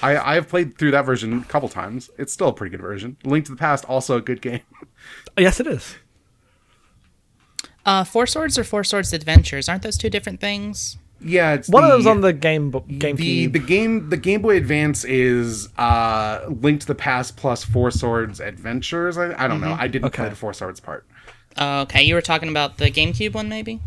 [0.00, 2.10] I I've played through that version a couple times.
[2.16, 3.16] It's still a pretty good version.
[3.24, 4.60] Link to the Past also a good game.
[5.36, 5.96] yes, it is.
[7.84, 9.68] Uh, Four Swords or Four Swords Adventures?
[9.68, 10.98] Aren't those two different things?
[11.20, 13.16] Yeah, it's One the, of them's on the game Bo- GameCube.
[13.16, 17.90] the the game the Game Boy Advance is uh Link to the Past plus Four
[17.90, 19.16] Swords Adventures.
[19.16, 19.74] I, I don't know.
[19.78, 21.06] I didn't play the Four Swords part.
[21.56, 23.80] Oh, okay, you were talking about the GameCube one, maybe?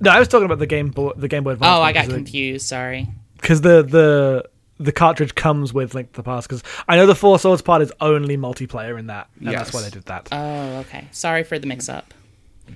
[0.00, 1.78] no, I was talking about the game Boy, the Game Boy Advance.
[1.78, 2.66] Oh, I got because confused.
[2.68, 3.08] Sorry.
[3.40, 4.48] because the the
[4.78, 6.48] the cartridge comes with Link to the Past.
[6.48, 9.82] Because I know the Four Swords part is only multiplayer in that, and that's why
[9.82, 10.28] they did that.
[10.30, 11.06] Oh, okay.
[11.10, 12.12] Sorry for the mix-up.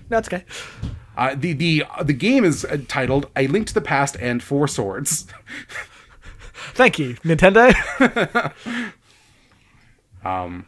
[0.09, 0.45] That's okay.
[1.17, 4.69] Uh, the the the game is uh, titled A Link to the Past and Four
[4.69, 5.27] Swords.
[6.75, 7.73] Thank you, Nintendo.
[10.25, 10.67] um.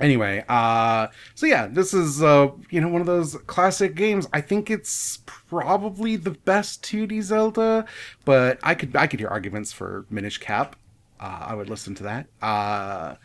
[0.00, 4.28] anyway, uh, so yeah, this is uh, you know one of those classic games.
[4.32, 7.86] I think it's probably the best 2D Zelda,
[8.24, 10.76] but I could I could hear arguments for Minish Cap.
[11.18, 12.26] Uh, I would listen to that.
[12.42, 13.16] Uh,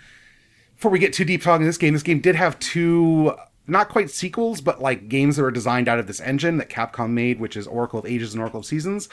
[0.75, 3.35] before we get too deep talking this game, this game did have two
[3.71, 7.11] not quite sequels, but like games that were designed out of this engine that Capcom
[7.11, 9.07] made, which is Oracle of Ages and Oracle of Seasons.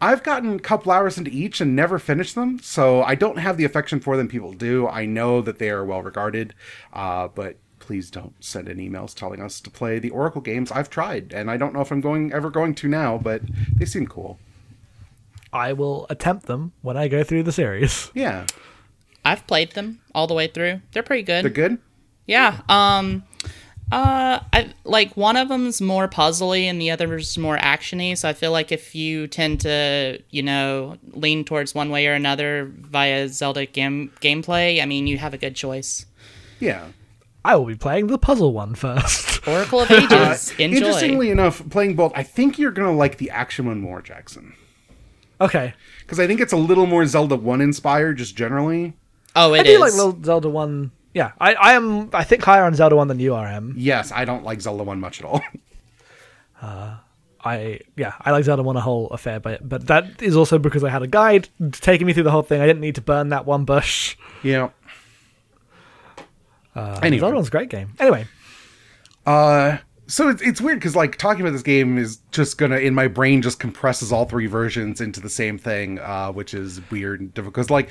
[0.00, 3.56] I've gotten a couple hours into each and never finished them, so I don't have
[3.56, 4.88] the affection for them people do.
[4.88, 6.54] I know that they are well regarded,
[6.92, 10.72] uh, but please don't send in emails telling us to play the Oracle games.
[10.72, 13.42] I've tried, and I don't know if I'm going ever going to now, but
[13.76, 14.38] they seem cool.
[15.52, 18.10] I will attempt them when I go through the series.
[18.14, 18.46] Yeah,
[19.24, 20.80] I've played them all the way through.
[20.92, 21.44] They're pretty good.
[21.44, 21.78] they're good.
[22.26, 22.60] Yeah.
[22.68, 23.24] Um
[23.92, 28.32] uh I like one of them's more puzzly and the other's more actiony, so I
[28.32, 33.28] feel like if you tend to, you know, lean towards one way or another via
[33.28, 36.06] Zelda game gameplay, I mean, you have a good choice.
[36.60, 36.88] Yeah.
[37.44, 39.48] I will be playing the puzzle one first.
[39.48, 40.50] Oracle of Ages.
[40.58, 40.76] Enjoy.
[40.76, 44.54] Interestingly enough, playing both, I think you're gonna like the action one more, Jackson,
[45.40, 45.72] okay.
[46.00, 48.92] because I think it's a little more Zelda One inspired, just generally.
[49.34, 49.68] Oh, it is.
[49.68, 50.90] I it do like Lil- Zelda one.
[51.12, 52.10] Yeah, I, I am.
[52.12, 53.46] I think higher on Zelda one than you are.
[53.46, 53.74] Em.
[53.76, 55.40] Yes, I don't like Zelda One much at all.
[57.42, 60.84] I yeah, I like Zelda one a whole affair, but but that is also because
[60.84, 62.60] I had a guide taking me through the whole thing.
[62.60, 64.16] I didn't need to burn that one bush.
[64.42, 64.68] yeah.
[66.76, 67.20] Uh, Anyway.
[67.20, 67.94] Zelda one's a great game.
[67.98, 68.26] Anyway,
[69.26, 72.94] Uh, so it's it's weird because like talking about this game is just gonna in
[72.94, 77.20] my brain just compresses all three versions into the same thing, uh, which is weird
[77.20, 77.54] and difficult.
[77.54, 77.88] 'Cause, like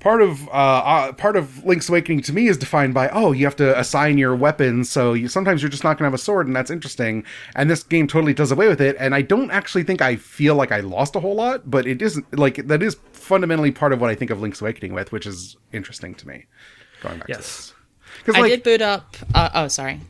[0.00, 3.44] part of uh, uh part of Link's Awakening to me is defined by oh you
[3.44, 6.46] have to assign your weapons, so you sometimes you're just not gonna have a sword,
[6.46, 7.24] and that's interesting.
[7.54, 8.96] And this game totally does away with it.
[8.98, 12.02] And I don't actually think I feel like I lost a whole lot, but it
[12.02, 15.26] isn't like that is fundamentally part of what I think of Link's Awakening with, which
[15.26, 16.46] is interesting to me.
[17.02, 17.38] Going back to Yes.
[17.38, 17.74] this.
[18.18, 20.00] Because I like, did boot up uh, oh, sorry.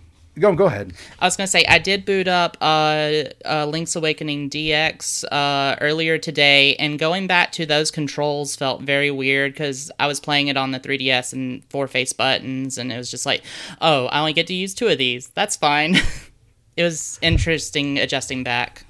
[0.41, 0.93] Go go ahead.
[1.21, 6.19] I was gonna say I did boot up uh, uh, Link's Awakening DX uh, earlier
[6.19, 10.57] today, and going back to those controls felt very weird because I was playing it
[10.57, 13.43] on the 3DS and four face buttons, and it was just like,
[13.81, 15.29] oh, I only get to use two of these.
[15.29, 15.97] That's fine.
[16.77, 18.85] it was interesting adjusting back.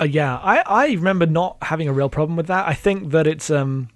[0.00, 2.66] uh, yeah, I I remember not having a real problem with that.
[2.66, 3.88] I think that it's um.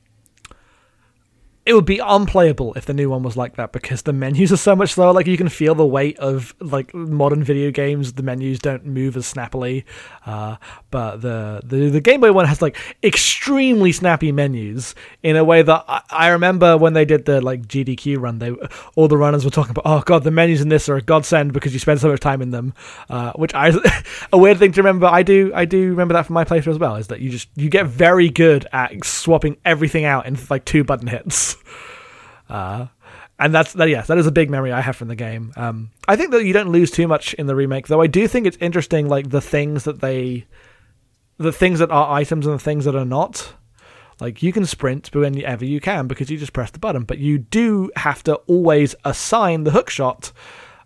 [1.67, 4.57] It would be unplayable if the new one was like that because the menus are
[4.57, 5.13] so much slower.
[5.13, 8.15] Like you can feel the weight of like modern video games.
[8.15, 9.85] The menus don't move as snappily,
[10.25, 10.57] uh,
[10.91, 15.61] but the, the the Game Boy one has like extremely snappy menus in a way
[15.61, 18.39] that I, I remember when they did the like GDQ run.
[18.39, 18.53] They
[18.97, 21.53] all the runners were talking about, oh god, the menus in this are a godsend
[21.53, 22.73] because you spend so much time in them.
[23.11, 23.73] Uh, which I
[24.33, 25.07] a weird thing to remember.
[25.07, 26.97] I do I do remember that from my playthrough as well.
[26.97, 30.85] Is that you just you get very good at swapping everything out in like two
[30.85, 31.50] button hits.
[32.49, 32.89] Uh,
[33.39, 33.89] and that's that.
[33.89, 35.53] Yes, that is a big memory I have from the game.
[35.57, 38.03] Um, I think that you don't lose too much in the remake, though.
[38.03, 40.47] I do think it's interesting, like the things that they,
[41.39, 43.55] the things that are items and the things that are not.
[44.21, 47.39] Like you can sprint whenever you can because you just press the button, but you
[47.39, 50.33] do have to always assign the hook shot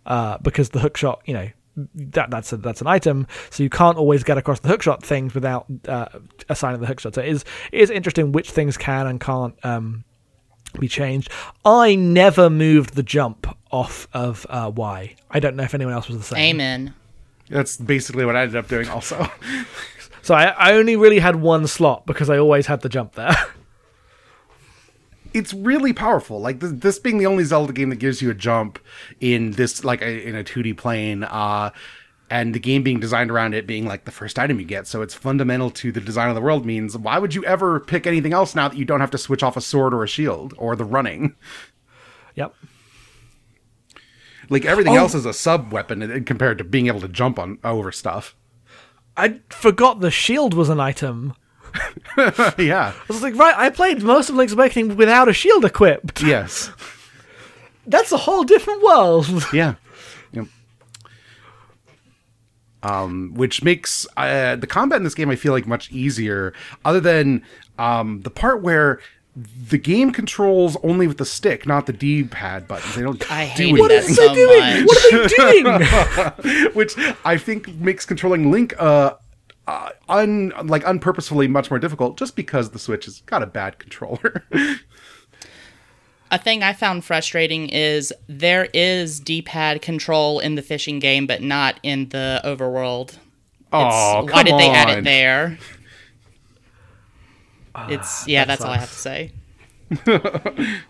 [0.06, 3.70] uh, because the hook shot, you know, that that's a, that's an item, so you
[3.70, 6.06] can't always get across the hookshot things without uh,
[6.48, 7.16] assigning the hookshot.
[7.16, 10.04] So it is it is interesting which things can and can't um,
[10.80, 11.30] be changed.
[11.64, 15.16] I never moved the jump off of uh, Y.
[15.30, 16.56] I don't know if anyone else was the same.
[16.56, 16.94] Amen.
[17.48, 19.30] That's basically what I ended up doing also.
[20.24, 23.36] So I, I only really had one slot because I always had the jump there.
[25.34, 26.40] it's really powerful.
[26.40, 28.78] Like this, this being the only Zelda game that gives you a jump
[29.20, 31.70] in this like a, in a 2D plane uh
[32.30, 34.86] and the game being designed around it being like the first item you get.
[34.86, 38.06] So it's fundamental to the design of the world means why would you ever pick
[38.06, 40.54] anything else now that you don't have to switch off a sword or a shield
[40.56, 41.36] or the running?
[42.34, 42.54] yep.
[44.50, 45.00] Like everything Oh.
[45.00, 48.34] else is a sub weapon compared to being able to jump on over stuff.
[49.16, 51.34] I forgot the shield was an item.
[52.58, 52.92] yeah.
[52.92, 56.22] I was like, right, I played most of Link's Awakening without a shield equipped.
[56.22, 56.70] Yes.
[57.86, 59.26] That's a whole different world.
[59.52, 59.74] Yeah.
[60.32, 60.46] Yep.
[62.84, 66.52] Um, which makes uh, the combat in this game I feel like much easier.
[66.84, 67.42] Other than
[67.78, 69.00] um, the part where
[69.36, 72.94] the game controls only with the stick, not the D-pad buttons.
[72.94, 74.60] They don't I do hated What that so doing?
[74.60, 74.84] much.
[74.86, 76.72] What are they doing?
[76.74, 76.94] which
[77.24, 79.14] I think makes controlling Link uh,
[79.66, 83.78] uh un like unpurposefully much more difficult just because the Switch has got a bad
[83.78, 84.44] controller.
[86.34, 91.42] A thing I found frustrating is there is D-pad control in the fishing game, but
[91.42, 93.18] not in the overworld.
[93.72, 95.56] oh, Why did they add it there?
[97.88, 99.30] It's yeah, that that's all I have to say.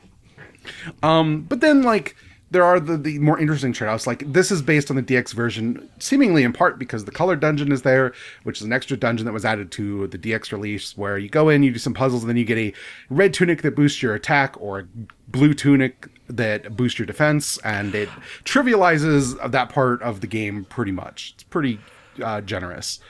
[1.02, 2.16] um, But then like
[2.54, 5.90] there are the, the more interesting trade-offs like this is based on the dx version
[5.98, 8.14] seemingly in part because the color dungeon is there
[8.44, 11.48] which is an extra dungeon that was added to the dx release where you go
[11.48, 12.72] in you do some puzzles and then you get a
[13.10, 14.86] red tunic that boosts your attack or a
[15.28, 18.08] blue tunic that boosts your defense and it
[18.44, 21.32] trivializes that part of the game pretty much.
[21.34, 21.80] It's pretty
[22.22, 23.00] uh, generous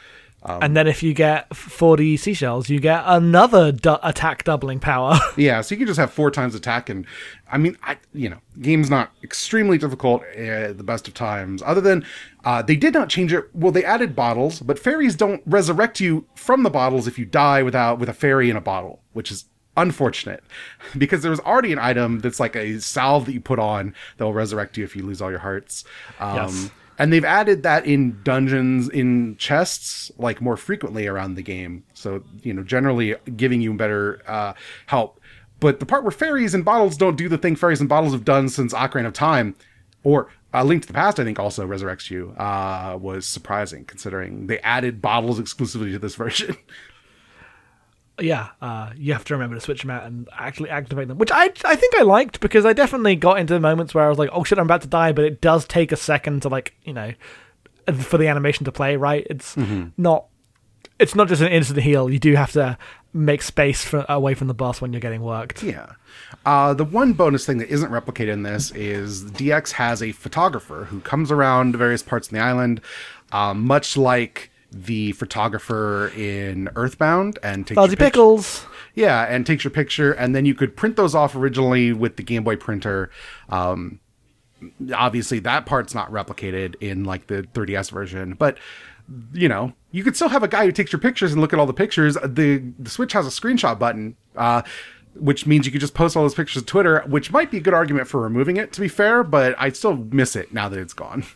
[0.45, 5.19] and then if you get 40 seashells, you get another du- attack doubling power.
[5.37, 7.07] Yeah, so you can just have four times attack, and
[7.51, 11.63] I mean, I you know, game's not extremely difficult at the best of times.
[11.63, 12.05] Other than
[12.45, 13.45] uh, they did not change it.
[13.55, 17.63] Well, they added bottles, but fairies don't resurrect you from the bottles if you die
[17.63, 20.45] without with a fairy in a bottle, which is unfortunate
[20.99, 24.25] because there was already an item that's like a salve that you put on that
[24.25, 25.85] will resurrect you if you lose all your hearts.
[26.21, 26.71] Um, Yes.
[26.99, 31.85] And they've added that in dungeons, in chests, like more frequently around the game.
[31.93, 34.55] So, you know, generally giving you better uh,
[34.87, 35.21] help.
[35.61, 38.25] But the part where fairies and bottles don't do the thing fairies and bottles have
[38.25, 39.57] done since Ocarina of Time,
[40.03, 44.47] or uh, Link to the Past, I think also resurrects you, uh, was surprising considering
[44.47, 46.57] they added bottles exclusively to this version.
[48.21, 51.33] yeah, uh, you have to remember to switch them out and actually activate them, which
[51.33, 54.19] I I think I liked because I definitely got into the moments where I was
[54.19, 56.75] like, oh shit, I'm about to die, but it does take a second to like
[56.85, 57.13] you know
[58.01, 58.97] for the animation to play.
[58.97, 59.57] Right, it's
[59.97, 60.27] not
[60.99, 62.09] it's not just an instant heal.
[62.09, 62.79] You do have to
[63.13, 65.63] make space for, away from the boss when you're getting worked.
[65.63, 65.93] Yeah.
[66.45, 70.85] Uh, the one bonus thing that isn't replicated in this is DX has a photographer
[70.85, 72.81] who comes around various parts of the island,
[73.33, 78.67] um, much like the photographer in Earthbound and takes your Fuzzy pic- pickles.
[78.95, 82.23] Yeah, and takes your picture, and then you could print those off originally with the
[82.23, 83.11] Game Boy printer.
[83.49, 84.01] Um,
[84.95, 88.59] obviously, that part's not replicated in like the 3DS version, but
[89.33, 91.59] you know, you could still have a guy who takes your pictures and look at
[91.59, 92.17] all the pictures.
[92.25, 94.63] The the Switch has a screenshot button, uh,
[95.15, 97.61] which means you could just post all those pictures to Twitter, which might be a
[97.61, 98.73] good argument for removing it.
[98.73, 101.25] To be fair, but I still miss it now that it's gone.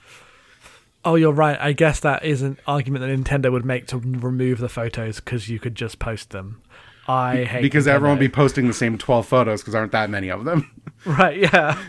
[1.09, 1.59] Oh, you're right.
[1.59, 5.49] I guess that is an argument that Nintendo would make to remove the photos because
[5.49, 6.61] you could just post them.
[7.07, 7.93] I hate because Nintendo.
[7.93, 10.71] everyone would be posting the same 12 photos because aren't that many of them.
[11.07, 11.39] right.
[11.39, 11.83] Yeah,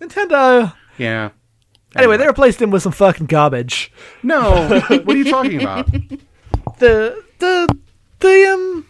[0.00, 0.74] Nintendo.
[0.98, 1.30] yeah.
[1.94, 3.92] Anyway, they replaced him with some fucking garbage.
[4.24, 5.86] No, what are you talking about?
[6.80, 7.78] The the
[8.18, 8.84] the um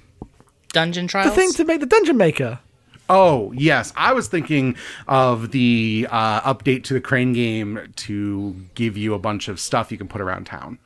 [0.72, 1.34] Dungeon trials.
[1.34, 2.60] the thing to make the dungeon maker.
[3.08, 3.92] Oh, yes.
[3.96, 9.18] I was thinking of the uh, update to the Crane game to give you a
[9.18, 10.78] bunch of stuff you can put around town.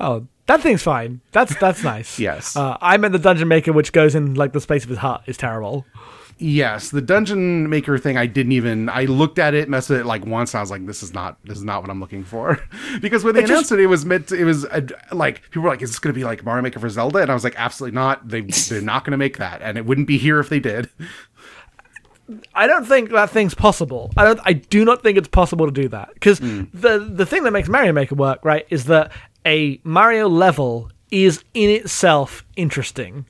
[0.00, 1.20] Oh, that thing's fine.
[1.32, 2.18] That's that's nice.
[2.28, 2.56] Yes.
[2.56, 5.22] Uh, I meant the dungeon maker, which goes in like the space of his hut,
[5.26, 5.84] is terrible.
[6.40, 10.06] Yes, the dungeon maker thing I didn't even I looked at it, messed with it
[10.06, 12.22] like once, and I was like, this is not this is not what I'm looking
[12.22, 12.60] for.
[13.00, 15.42] because when they It just- announced it, it was meant to, it was uh, like
[15.42, 17.18] people were like, is this gonna be like Mario Maker for Zelda?
[17.18, 18.28] And I was like, absolutely not.
[18.28, 19.60] They they're not gonna make that.
[19.62, 20.88] And it wouldn't be here if they did.
[22.54, 24.10] I don't think that thing's possible.
[24.16, 24.40] I don't.
[24.44, 26.64] I do not think it's possible to do that because Hmm.
[26.74, 29.12] the the thing that makes Mario Maker work, right, is that
[29.46, 33.24] a Mario level is in itself interesting,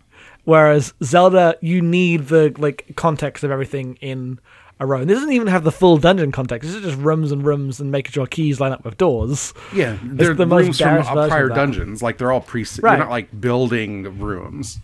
[0.45, 4.41] whereas Zelda, you need the like context of everything in
[4.81, 5.01] a row.
[5.01, 6.67] And this doesn't even have the full dungeon context.
[6.67, 9.53] This is just rooms and rooms and making sure keys line up with doors.
[9.75, 12.03] Yeah, they're the most rooms from uh, prior dungeons.
[12.03, 12.63] Like they're all pre.
[12.81, 12.93] Right.
[12.93, 14.79] You're not like building rooms.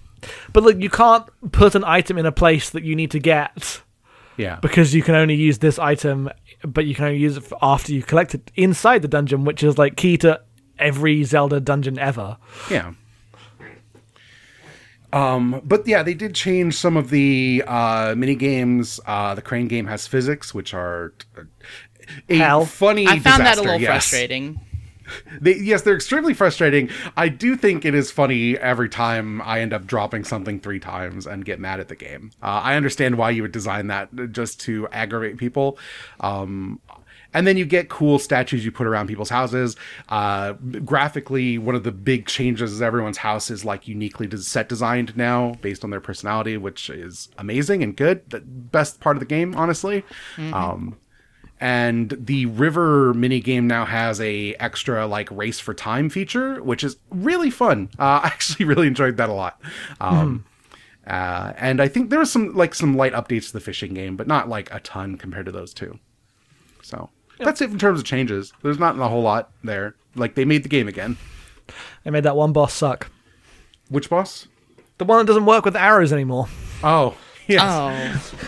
[0.53, 3.83] But like, you can't put an item in a place that you need to get.
[4.37, 4.59] Yeah.
[4.61, 6.30] because you can only use this item,
[6.66, 9.78] but you can only use it after you collect it inside the dungeon, which is
[9.78, 10.41] like key to
[10.78, 12.37] every Zelda dungeon ever.
[12.70, 12.93] Yeah.
[15.12, 18.99] Um, but yeah, they did change some of the uh, mini games.
[19.07, 21.43] Uh, the crane game has physics, which are uh,
[22.28, 22.64] a Hell.
[22.64, 23.07] funny.
[23.07, 24.09] I found that a little yes.
[24.09, 24.61] frustrating.
[25.41, 26.89] They, yes, they're extremely frustrating.
[27.17, 31.27] I do think it is funny every time I end up dropping something three times
[31.27, 32.31] and get mad at the game.
[32.43, 35.79] Uh, I understand why you would design that just to aggravate people.
[36.21, 36.81] Um,
[37.35, 39.77] and then you get cool statues you put around people's houses.
[40.09, 45.17] Uh, graphically, one of the big changes is everyone's house is like uniquely set designed
[45.17, 48.31] now based on their personality, which is amazing and good.
[48.31, 50.05] The best part of the game, honestly.
[50.55, 50.97] Um,
[51.65, 56.85] and the river mini game now has a extra like race for time feature, which
[56.85, 57.89] is really fun.
[58.05, 59.59] Uh, I actually really enjoyed that a lot.
[59.99, 60.45] Um,
[61.07, 64.17] uh, and I think there was some like some light updates to the fishing game,
[64.17, 65.99] but not like a ton compared to those two.
[66.83, 67.09] So
[67.39, 68.53] that's it in terms of changes.
[68.62, 69.95] There's not a whole lot there.
[70.15, 71.17] Like they made the game again.
[72.03, 73.11] They made that one boss suck.
[73.89, 74.49] Which boss?
[74.99, 76.49] The one that doesn't work with arrows anymore.
[76.83, 77.17] Oh,
[77.49, 78.34] yes.
[78.34, 78.40] Oh,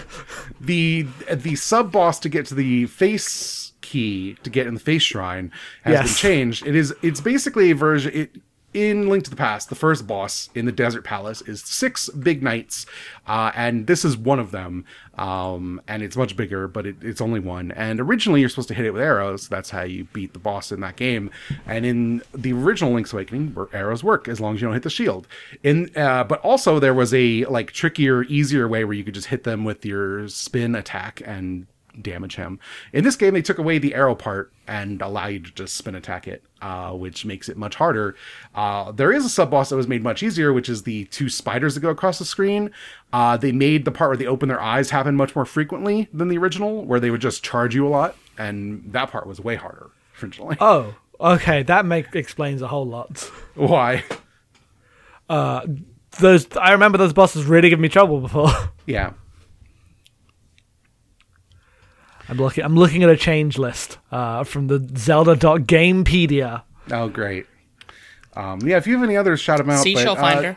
[0.60, 5.02] the the sub boss to get to the face key to get in the face
[5.02, 5.52] shrine
[5.84, 6.06] has Yes.
[6.06, 6.66] been changed.
[6.66, 8.30] It is it's basically a version it
[8.76, 12.42] in Link to the Past, the first boss in the Desert Palace is six big
[12.42, 12.84] knights,
[13.26, 14.84] uh, and this is one of them.
[15.14, 17.72] Um, and it's much bigger, but it, it's only one.
[17.72, 19.48] And originally, you're supposed to hit it with arrows.
[19.48, 21.30] That's how you beat the boss in that game.
[21.64, 24.82] And in the original Link's Awakening, where arrows work as long as you don't hit
[24.82, 25.26] the shield.
[25.62, 29.28] In uh, but also there was a like trickier, easier way where you could just
[29.28, 31.66] hit them with your spin attack and
[32.00, 32.58] damage him.
[32.92, 35.94] In this game, they took away the arrow part and allow you to just spin
[35.94, 38.14] attack it, uh, which makes it much harder.
[38.54, 41.28] Uh, there is a sub boss that was made much easier, which is the two
[41.28, 42.70] spiders that go across the screen.
[43.12, 46.28] Uh, they made the part where they open their eyes happen much more frequently than
[46.28, 49.56] the original, where they would just charge you a lot, and that part was way
[49.56, 49.90] harder
[50.22, 50.56] originally.
[50.60, 53.30] Oh, okay, that make explains a whole lot.
[53.54, 54.04] Why?
[56.18, 58.50] Those I remember those bosses really gave me trouble before.
[58.86, 59.14] Yeah.
[62.28, 62.64] I'm looking.
[62.64, 66.62] I'm looking at a change list uh, from the Zelda.Gamepedia.
[66.90, 67.46] Oh, great.
[68.34, 69.82] Um, yeah, if you have any others, shout them out.
[69.82, 70.56] Seashell but, uh, Finder.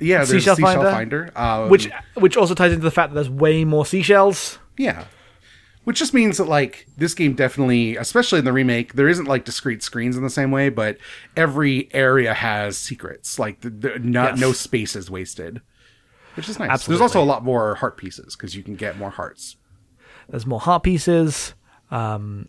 [0.00, 1.30] yeah, there's Seashell Seashell, Finder?
[1.34, 1.38] Finder.
[1.64, 4.58] um, which which also ties into the fact that there's way more seashells.
[4.76, 5.04] Yeah.
[5.84, 9.44] Which just means that like this game definitely, especially in the remake, there isn't like
[9.46, 10.98] discrete screens in the same way, but
[11.36, 13.38] every area has secrets.
[13.38, 14.40] Like the, the, not Yes.
[14.40, 15.62] no space is wasted,
[16.34, 16.68] which is nice.
[16.68, 16.98] Absolutely.
[16.98, 19.56] There's also a lot more heart pieces because you can get more hearts.
[20.28, 21.54] There's more heart pieces.
[21.90, 22.48] Um,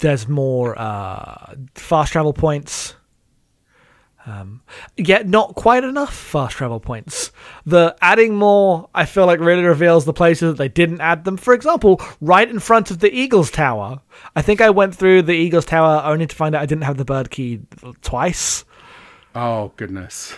[0.00, 2.94] there's more uh, fast travel points.
[4.24, 4.62] Um,
[4.96, 7.32] yet not quite enough fast travel points.
[7.66, 11.36] The adding more, I feel like, really reveals the places that they didn't add them.
[11.36, 14.00] For example, right in front of the Eagles Tower.
[14.36, 16.98] I think I went through the Eagles Tower only to find out I didn't have
[16.98, 17.62] the bird key
[18.02, 18.64] twice.
[19.34, 20.36] Oh goodness.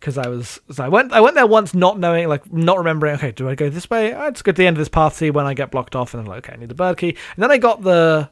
[0.00, 3.14] Because I was so I went I went there once not knowing like not remembering
[3.16, 4.14] okay do I go this way?
[4.14, 6.14] I just go to the end of this path see when I get blocked off
[6.14, 7.10] and I'm like okay I need the bird key.
[7.10, 8.30] And then I got the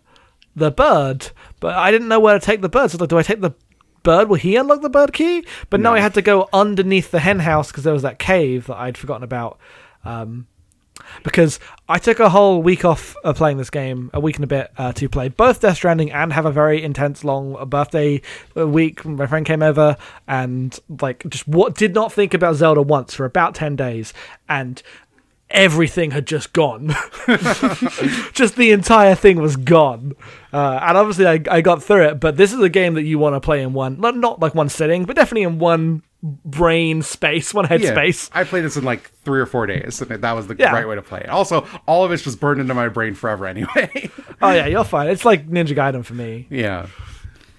[0.56, 2.90] the bird but I didn't know where to take the bird.
[2.90, 3.54] So I was like do I take the
[4.02, 4.28] bird?
[4.28, 5.44] Will he unlock the bird key?
[5.68, 5.96] But no, No.
[5.96, 8.96] I had to go underneath the hen house because there was that cave that I'd
[8.96, 9.58] forgotten about
[10.04, 10.46] um
[11.22, 14.48] because I took a whole week off of playing this game, a week and a
[14.48, 18.20] bit, uh, to play both Death Stranding and have a very intense long birthday
[18.56, 19.04] uh, week.
[19.04, 19.96] My friend came over
[20.26, 24.12] and like just what did not think about Zelda once for about ten days,
[24.48, 24.82] and
[25.50, 26.88] everything had just gone.
[28.32, 30.14] just the entire thing was gone,
[30.52, 32.20] uh, and obviously I, I got through it.
[32.20, 34.54] But this is a game that you want to play in one, not not like
[34.54, 36.02] one sitting, but definitely in one
[36.44, 38.28] brain space, one head Yeah, space.
[38.32, 40.72] I played this in like three or four days, and that was the Yeah.
[40.72, 41.28] right way to play it.
[41.28, 44.10] Also, all of it's just burned into my brain forever anyway.
[44.42, 45.08] Oh yeah, you're fine.
[45.08, 46.46] It's like Ninja Gaiden for me.
[46.50, 46.86] yeah.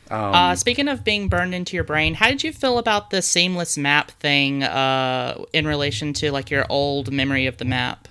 [0.10, 3.78] Uh, speaking of being burned into your brain, how did you feel about the seamless
[3.78, 8.07] map thing uh, in relation to like your old memory of the map,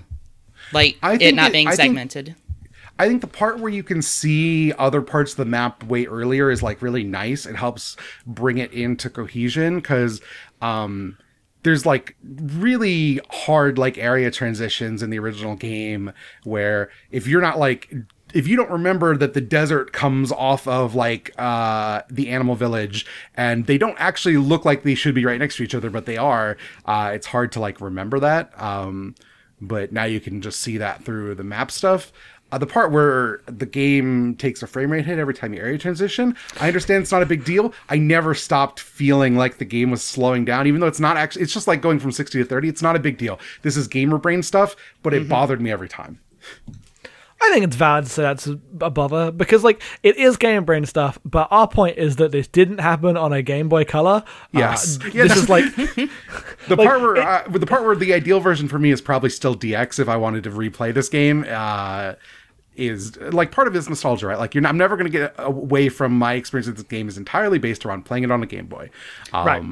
[0.72, 2.34] like it not it- being I think- segmented?
[3.00, 6.50] I think the part where you can see other parts of the map way earlier
[6.50, 7.46] is like really nice.
[7.46, 7.96] It helps
[8.26, 10.20] bring it into cohesion because
[10.60, 11.16] um,
[11.62, 17.56] there's like really hard like area transitions in the original game where if you're not
[17.60, 17.88] like
[18.34, 23.06] if you don't remember that the desert comes off of like uh the animal village
[23.36, 26.04] and they don't actually look like they should be right next to each other but
[26.04, 29.14] they are uh it's hard to like remember that um
[29.60, 32.12] but now you can just see that through the map stuff.
[32.50, 35.76] Uh, the part where the game takes a frame rate hit every time you area
[35.76, 37.74] transition, I understand it's not a big deal.
[37.90, 41.42] I never stopped feeling like the game was slowing down, even though it's not actually,
[41.42, 42.68] it's just like going from 60 to 30.
[42.68, 43.38] It's not a big deal.
[43.60, 46.20] This is gamer brain stuff, but it bothered me every time.
[47.40, 48.56] I think it's valid to say that's a
[48.90, 51.18] bother because, like, it is Game Brain stuff.
[51.24, 54.24] But our point is that this didn't happen on a Game Boy Color.
[54.52, 54.98] Yes.
[55.00, 55.64] uh, Yeah, this is like
[56.68, 59.54] The part where, uh, the part where the ideal version for me is probably still
[59.54, 61.44] DX if I wanted to replay this game.
[61.48, 62.14] Uh,
[62.76, 64.38] is like part of it is nostalgia, right?
[64.38, 67.08] Like you're not, I'm never going to get away from my experience with this game
[67.08, 68.88] is entirely based around playing it on a Game Boy.
[69.32, 69.64] Um, Right.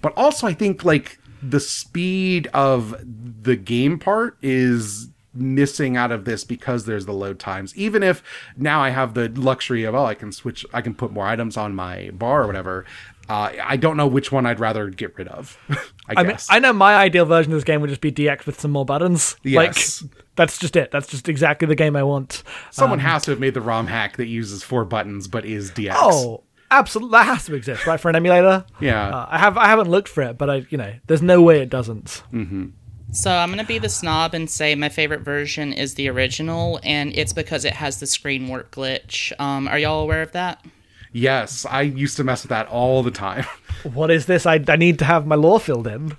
[0.00, 6.24] But also, I think like the speed of the game part is missing out of
[6.24, 7.74] this because there's the load times.
[7.76, 8.22] Even if
[8.56, 11.56] now I have the luxury of oh I can switch I can put more items
[11.56, 12.84] on my bar or whatever.
[13.28, 15.56] Uh, I don't know which one I'd rather get rid of.
[15.70, 15.76] I,
[16.16, 16.48] I mean, guess.
[16.50, 18.84] I know my ideal version of this game would just be DX with some more
[18.84, 19.36] buttons.
[19.42, 20.02] Yes.
[20.02, 20.90] Like that's just it.
[20.90, 22.42] That's just exactly the game I want.
[22.70, 25.92] Someone has to have made the ROM hack that uses four buttons but is DX.
[25.94, 28.00] Oh, absolutely, that has to exist, right?
[28.00, 28.64] For an emulator.
[28.80, 29.08] Yeah.
[29.08, 31.60] Uh, I have I haven't looked for it, but I you know there's no way
[31.60, 32.22] it doesn't.
[33.14, 37.14] So I'm gonna be the snob and say my favorite version is the original, and
[37.14, 39.38] it's because it has the screen warp glitch.
[39.38, 40.64] Um, are y'all aware of that?
[41.12, 43.44] Yes, I used to mess with that all the time.
[43.82, 44.46] What is this?
[44.46, 46.16] I I need to have my law filled in.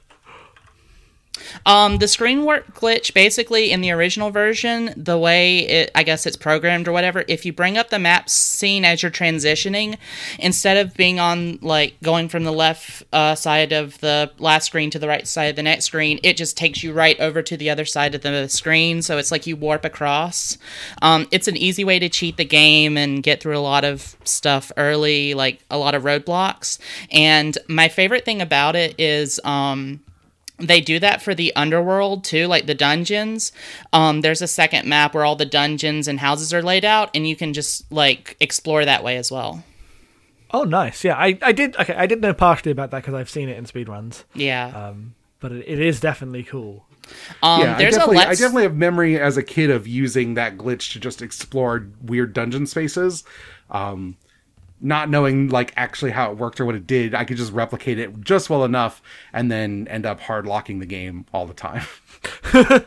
[1.65, 6.25] Um, the screen warp glitch, basically in the original version, the way it, I guess
[6.25, 9.97] it's programmed or whatever, if you bring up the map scene as you're transitioning,
[10.39, 14.89] instead of being on, like, going from the left uh, side of the last screen
[14.91, 17.57] to the right side of the next screen, it just takes you right over to
[17.57, 19.01] the other side of the screen.
[19.01, 20.57] So it's like you warp across.
[21.01, 24.15] Um, it's an easy way to cheat the game and get through a lot of
[24.23, 26.79] stuff early, like a lot of roadblocks.
[27.11, 30.01] And my favorite thing about it is, um,
[30.57, 33.51] they do that for the underworld too like the dungeons
[33.91, 37.27] um, there's a second map where all the dungeons and houses are laid out and
[37.27, 39.63] you can just like explore that way as well
[40.55, 41.03] Oh, nice.
[41.03, 41.75] Yeah, I, I did.
[41.77, 44.23] Okay, I did know partially about that because I've seen it in speedruns.
[44.35, 46.85] yeah Um, but it, it is definitely cool.
[47.41, 49.87] um yeah, I there's a definitely, I let's definitely have memory as a kid of
[49.87, 53.23] using that glitch to just explore weird dungeon spaces.
[53.71, 54.15] Um,
[54.83, 57.97] not knowing like actually how it worked or what it did, I could just replicate
[57.97, 61.85] it just well enough and then end up hard locking the game all the time.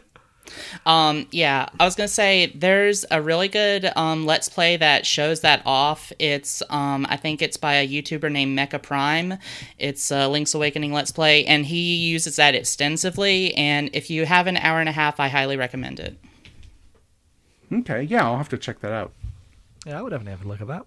[0.85, 5.41] Um, yeah, I was gonna say there's a really good um, Let's Play that shows
[5.41, 6.13] that off.
[6.19, 9.39] It's um, I think it's by a YouTuber named Mecha Prime.
[9.79, 13.55] It's a Link's Awakening Let's Play, and he uses that extensively.
[13.55, 16.17] And if you have an hour and a half, I highly recommend it.
[17.73, 19.13] okay, yeah, I'll have to check that out.
[19.85, 20.87] Yeah, I would definitely have a look at that.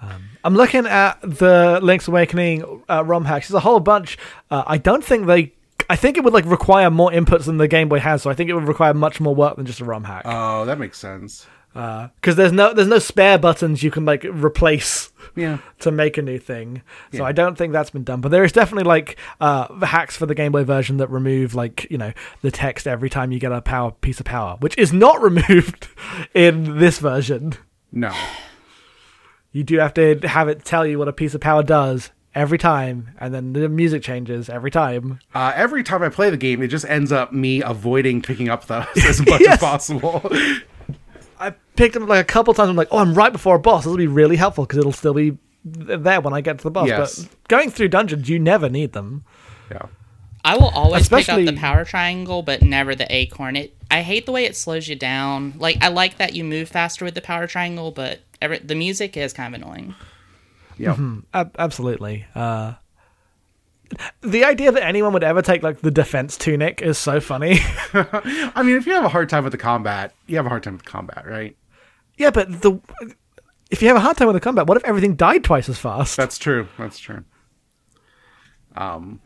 [0.00, 3.48] Um, I'm looking at the Link's Awakening uh, ROM hacks.
[3.48, 4.16] There's a whole bunch.
[4.50, 5.52] Uh, I don't think they.
[5.90, 8.34] I think it would like require more inputs than the Game Boy has, so I
[8.34, 10.22] think it would require much more work than just a ROM hack.
[10.26, 11.46] Oh, that makes sense.
[11.72, 15.58] Because there's no there's no spare buttons you can like replace Yeah.
[15.80, 16.82] to make a new thing.
[17.12, 17.24] So Yeah.
[17.24, 18.20] I don't think that's been done.
[18.20, 21.86] But there is definitely like uh, hacks for the Game Boy version that remove like
[21.90, 24.92] you know the text every time you get a power piece of power, which is
[24.92, 25.88] not removed
[26.34, 27.54] in this version.
[27.92, 28.12] No.
[29.52, 32.58] You do have to have it tell you what a piece of power does every
[32.58, 35.18] time, and then the music changes every time.
[35.34, 38.66] Uh, every time I play the game, it just ends up me avoiding picking up
[38.66, 39.54] those as much Yes.
[39.54, 40.30] as possible.
[41.40, 42.68] I picked them like a couple times.
[42.68, 43.84] I'm like, oh, I'm right before a boss.
[43.84, 46.70] This will be really helpful because it'll still be there when I get to the
[46.70, 46.88] boss.
[46.88, 47.24] Yes.
[47.24, 49.24] But going through dungeons, you never need them.
[49.70, 49.86] yeah.
[50.44, 53.56] I will always pick up the power triangle, but never the acorn.
[53.56, 55.54] It I hate the way it slows you down.
[55.58, 59.16] Like I like that you move faster with the power triangle, but every, the music
[59.16, 59.94] is kind of annoying.
[60.76, 60.96] Yeah.
[61.34, 62.26] Ab- absolutely.
[62.34, 62.74] Uh,
[64.20, 67.58] the idea that anyone would ever take like the defense tunic is so funny.
[67.92, 70.62] I mean, if you have a hard time with the combat, you have a hard
[70.62, 71.56] time with the combat, right?
[72.18, 72.80] yeah, but the
[73.70, 75.78] if you have a hard time with the combat, what if everything died twice as
[75.78, 76.16] fast?
[76.16, 76.68] That's true.
[76.78, 77.24] That's true.
[78.76, 79.20] Um,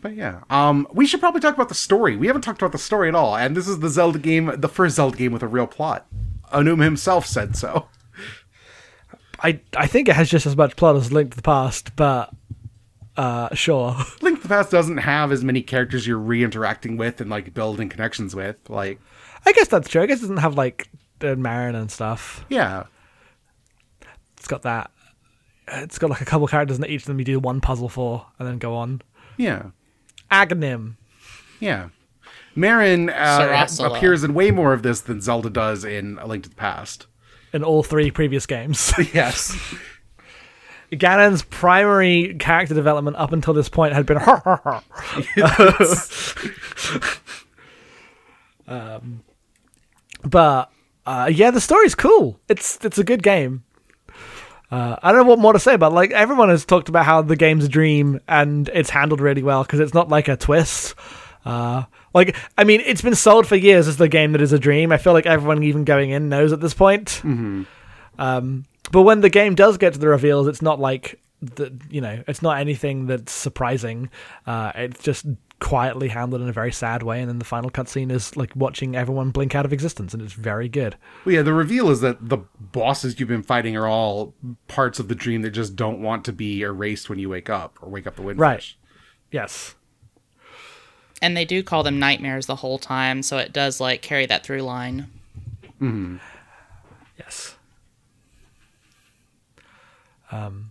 [0.00, 2.16] but yeah, um, we should probably talk about the story.
[2.16, 4.68] We haven't talked about the story at all, and this is the Zelda game, the
[4.68, 6.06] first Zelda game with a real plot.
[6.52, 7.88] Aonuma himself said so.
[9.42, 12.32] I I think it has just as much plot as Link to the Past, but
[13.16, 13.96] uh, sure.
[14.22, 17.88] Link to the Past doesn't have as many characters you're re-interacting with and like building
[17.88, 18.56] connections with.
[18.68, 19.00] Like,
[19.46, 20.02] I guess that's true.
[20.02, 20.88] I guess it doesn't have like
[21.20, 22.44] uh, Marin and stuff.
[22.48, 22.84] yeah,
[24.36, 24.90] It's got that.
[25.68, 28.26] It's got like a couple characters, and each of them you do one puzzle for,
[28.38, 29.02] and then go on.
[29.36, 29.66] yeah,
[30.30, 30.96] Agahnim.
[31.60, 31.88] yeah.
[32.54, 36.48] Marin uh, appears in way more of this than Zelda does in A Link to
[36.48, 37.06] the Past.
[37.52, 38.92] in all three previous games.
[39.14, 39.56] Yes.
[40.90, 44.18] Ganon's primary character development up until this point had been
[48.66, 49.22] um,
[50.24, 50.70] but
[51.06, 52.40] uh, yeah, the story's cool.
[52.48, 53.64] It's it's a good game.
[54.70, 55.92] Uh, I don't know what more to say about.
[55.92, 59.62] Like everyone has talked about how the game's a dream and it's handled really well
[59.62, 60.94] because it's not like a twist.
[61.44, 64.58] Uh, like I mean, it's been sold for years as the game that is a
[64.58, 64.92] dream.
[64.92, 67.22] I feel like everyone even going in knows at this point.
[68.18, 72.00] Um, but when the game does get to the reveals, it's not like the you
[72.00, 74.10] know, it's not anything that's surprising.
[74.46, 75.26] Uh, it's just
[75.60, 78.94] quietly handled in a very sad way, and then the final cutscene is like watching
[78.94, 80.96] everyone blink out of existence, and it's very good.
[81.24, 84.34] Well, yeah, the reveal is that the bosses you've been fighting are all
[84.68, 87.76] parts of the dream that just don't want to be erased when you wake up
[87.82, 88.38] or wake up the windfish.
[88.38, 88.74] Right.
[89.30, 89.74] Yes.
[91.20, 94.44] and they do call them nightmares the whole time, so it does like carry that
[94.44, 95.08] through line.
[95.80, 96.16] Hmm.
[97.18, 97.56] Yes.
[100.30, 100.67] Um,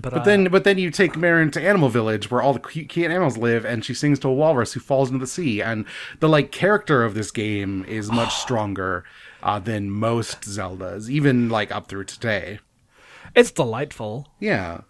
[0.00, 2.60] but, But uh, then, but then you take Marin to Animal Village, where all the
[2.60, 5.60] cute, cute animals live, and she sings to a walrus who falls into the sea.
[5.62, 5.84] And
[6.20, 9.04] the like character of this game is much stronger
[9.42, 12.58] uh, than most Zeldas, even like up through today.
[13.34, 14.28] it's delightful.
[14.38, 14.82] Yeah,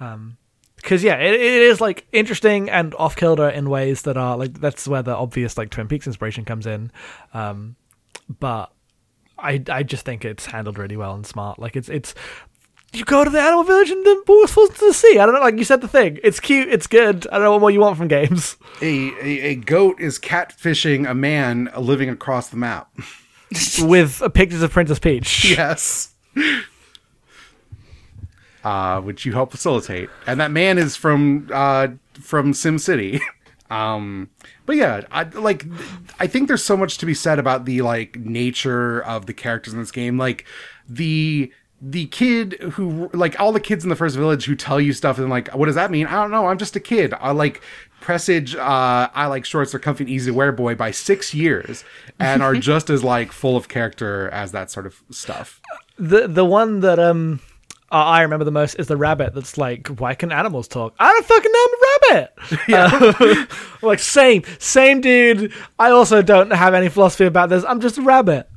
[0.00, 0.36] Um,
[0.76, 4.60] because yeah, it, it is like interesting and off kilter in ways that are like
[4.60, 6.92] that's where the obvious like Twin Peaks inspiration comes in.
[7.34, 7.76] Um,
[8.38, 8.70] but
[9.38, 11.58] I I just think it's handled really well and smart.
[11.58, 12.14] Like it's it's
[12.92, 15.18] you go to the animal village and then ball falls into the sea.
[15.18, 16.18] I don't know, like you said the thing.
[16.22, 17.26] It's cute, it's good.
[17.28, 18.56] I don't know what more you want from games.
[18.80, 22.90] a, a a goat is catfishing a man living across the map.
[23.80, 25.44] With uh, pictures of Princess Peach.
[25.56, 26.14] yes.
[28.64, 33.20] Uh, which you help facilitate, and that man is from uh, from Sim City.
[33.70, 34.28] um,
[34.66, 35.64] but yeah, I like.
[36.18, 39.72] I think there's so much to be said about the like nature of the characters
[39.72, 40.18] in this game.
[40.18, 40.44] Like
[40.88, 44.92] the the kid who like all the kids in the first village who tell you
[44.92, 46.06] stuff and like what does that mean?
[46.06, 46.46] I don't know.
[46.46, 47.12] I'm just a kid.
[47.20, 47.60] I like
[48.00, 48.54] presage.
[48.54, 51.84] Uh, I like shorts are comfy and easy to wear boy by six years
[52.18, 55.60] and are just as like full of character as that sort of stuff.
[55.98, 57.40] The the one that um
[57.90, 60.94] I remember the most is the rabbit that's like, why can animals talk?
[60.98, 61.78] I don't fucking know, I'm a
[62.10, 62.32] rabbit.
[62.68, 63.46] Uh,
[63.86, 65.52] like same, same dude.
[65.78, 67.64] I also don't have any philosophy about this.
[67.64, 68.48] I'm just a rabbit.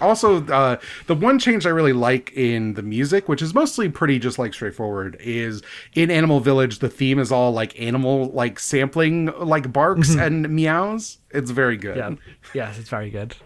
[0.00, 4.18] Also, uh, the one change I really like in the music, which is mostly pretty
[4.18, 5.62] just like straightforward, is
[5.94, 11.18] in Animal Village, the theme is all like animal like sampling like barks and meows.
[11.30, 11.96] It's very good.
[11.96, 12.14] Yeah,
[12.54, 13.36] yes, it's very good.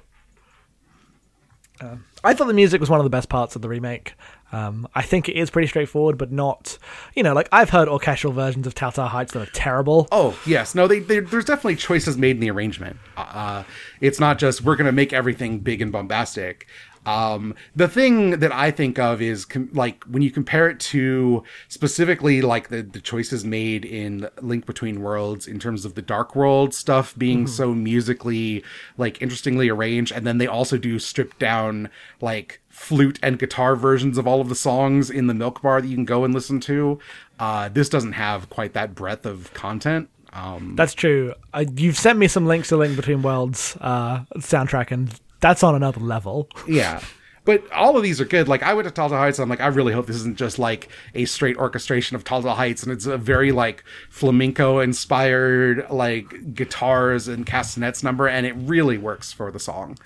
[1.81, 4.14] Um, I thought the music was one of the best parts of the remake.
[4.53, 6.78] Um, I think it is pretty straightforward, but not,
[7.14, 10.09] you know, like I've heard orchestral versions of Tal Tal Heights that are terrible.
[10.11, 12.98] Oh yes, no, they, they there's definitely choices made in the arrangement.
[13.16, 13.64] Uh,
[14.01, 16.66] it's not just we're gonna make everything big and bombastic.
[17.11, 21.42] Um, the thing that I think of is com- like when you compare it to
[21.68, 26.36] specifically like the, the choices made in Link Between Worlds in terms of the Dark
[26.36, 28.62] World stuff being so musically
[28.96, 31.90] like interestingly arranged, and then they also do stripped down
[32.20, 35.88] like flute and guitar versions of all of the songs in the Milk Bar that
[35.88, 36.98] you can go and listen to.
[37.38, 40.08] Uh, this doesn't have quite that breadth of content.
[40.32, 41.34] Um, That's true.
[41.52, 45.74] Uh, you've sent me some links to Link Between Worlds uh, soundtrack, and that's on
[45.74, 46.49] another level.
[46.68, 47.01] yeah.
[47.47, 48.49] But all of these are good.
[48.49, 50.36] Like I went to Tal Tal Heights, and I'm like, I really hope this isn't
[50.36, 54.78] just like a straight orchestration of Tal Tal Heights, and it's a very like flamenco
[54.78, 59.97] inspired like guitars and castanets number, and it really works for the song,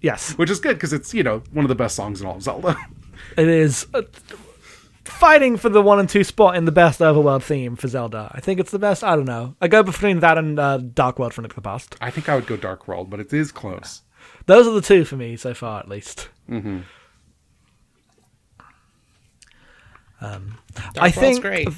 [0.00, 2.36] Yes, which is good because it's you know one of the best songs in all
[2.36, 2.76] of Zelda.
[3.36, 3.86] it is.
[3.94, 4.02] Uh,
[5.04, 8.30] fighting for the one and two spot in the best overworld theme for Zelda.
[8.34, 9.04] I think it's the best.
[9.04, 9.54] I don't know.
[9.60, 11.96] I go between that and uh, Dark World from Link to the Past.
[12.00, 14.02] I think I would go Dark World, but it is close.
[14.46, 16.28] Those are the two for me so far, at least.
[20.20, 21.68] Um, Dark I World's think great.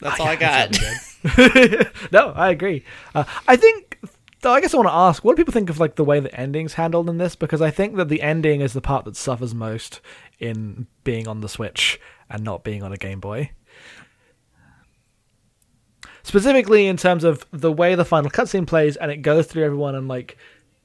[0.00, 0.76] That's all I got.
[2.12, 2.84] no, I agree.
[3.14, 3.98] Uh, I think,
[4.42, 6.20] though, I guess I want to ask, what do people think of like the way
[6.20, 7.34] the ending's handled in this?
[7.34, 10.00] Because I think that the ending is the part that suffers most
[10.38, 13.50] in being on the Switch and not being on a Game Boy.
[16.22, 19.94] Specifically, in terms of the way the final cutscene plays, and it goes through everyone,
[19.94, 20.36] and like,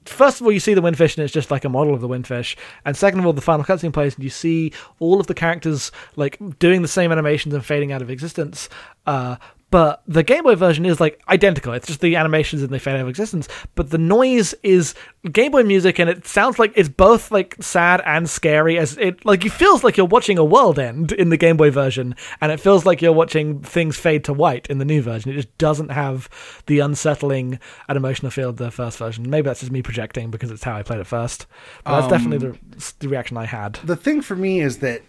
[0.04, 2.08] first of all, you see the windfish, and it's just like a model of the
[2.08, 5.34] windfish, and second of all, the final cutscene plays, and you see all of the
[5.34, 8.68] characters like doing the same animations and fading out of existence.
[9.06, 9.36] Uh,
[9.72, 11.72] but the Game Boy version is like identical.
[11.72, 13.48] It's just the animations and they fade out of existence.
[13.74, 14.94] But the noise is
[15.32, 18.76] Game Boy music, and it sounds like it's both like sad and scary.
[18.76, 21.70] As it like, it feels like you're watching a world end in the Game Boy
[21.70, 25.32] version, and it feels like you're watching things fade to white in the new version.
[25.32, 26.28] It just doesn't have
[26.66, 27.58] the unsettling
[27.88, 29.30] and emotional feel of the first version.
[29.30, 31.46] Maybe that's just me projecting because it's how I played it first.
[31.84, 33.76] But that's um, definitely the, the reaction I had.
[33.76, 35.00] the thing for me is that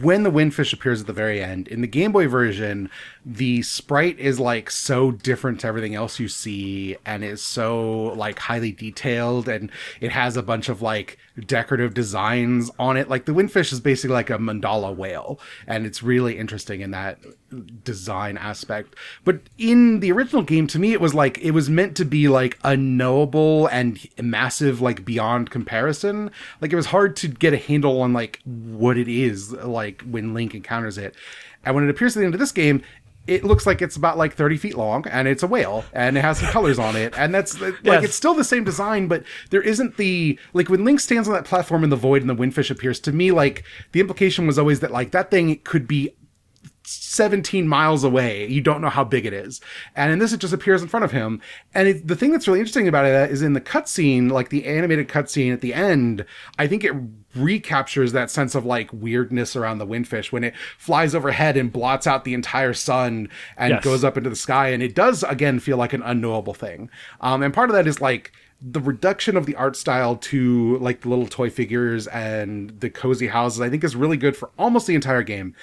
[0.00, 2.90] when the windfish appears at the very end in the game boy version
[3.30, 8.38] the sprite is like so different to everything else you see and is so like
[8.38, 9.70] highly detailed and
[10.00, 13.10] it has a bunch of like decorative designs on it.
[13.10, 17.18] Like the windfish is basically like a mandala whale and it's really interesting in that
[17.84, 18.96] design aspect.
[19.24, 22.28] But in the original game to me it was like it was meant to be
[22.28, 26.30] like unknowable and massive like beyond comparison.
[26.62, 30.32] Like it was hard to get a handle on like what it is like when
[30.32, 31.14] link encounters it.
[31.64, 32.82] And when it appears at the end of this game
[33.28, 36.22] it looks like it's about like 30 feet long and it's a whale and it
[36.22, 38.02] has some colors on it and that's like Yes.
[38.04, 41.44] it's still the same design but there isn't the like when link stands on that
[41.44, 44.80] platform in the void and the windfish appears to me like the implication was always
[44.80, 46.10] that like that thing could be
[46.88, 48.46] 17 miles away.
[48.46, 49.60] You don't know how big it is.
[49.94, 51.40] And in this, it just appears in front of him.
[51.74, 54.64] And it, the thing that's really interesting about it is in the cutscene, like the
[54.66, 56.24] animated cutscene at the end,
[56.58, 56.92] I think it
[57.34, 62.06] recaptures that sense of like weirdness around the windfish when it flies overhead and blots
[62.06, 63.84] out the entire sun and Yes.
[63.84, 64.68] goes up into the sky.
[64.68, 66.88] And it does, again, feel like an unknowable thing.
[67.20, 71.02] Um, and part of that is like, the reduction of the art style to like
[71.02, 74.88] the little toy figures and the cozy houses, I think is really good for almost
[74.88, 75.54] the entire game.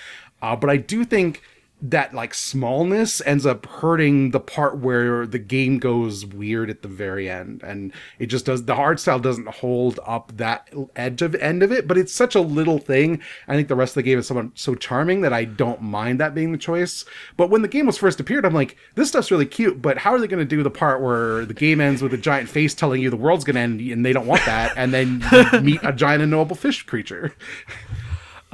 [0.46, 1.42] Uh, but I do think
[1.82, 6.88] that like smallness ends up hurting the part where the game goes weird at the
[6.88, 7.62] very end.
[7.64, 11.72] And it just does the art style doesn't hold up that edge of end of
[11.72, 13.22] it but it's such a little thing.
[13.48, 16.20] I think the rest of the game is so, so charming that i don't mind
[16.20, 17.06] that being the choice.
[17.38, 20.14] But when the game was first appeared i'm like this stuff's really cute but how
[20.14, 22.76] are they going to do the part where the game ends with a giant face
[22.76, 25.62] telling you the world's going to end and they don't want that and then you
[25.62, 27.34] meet a giant unknowable fish creature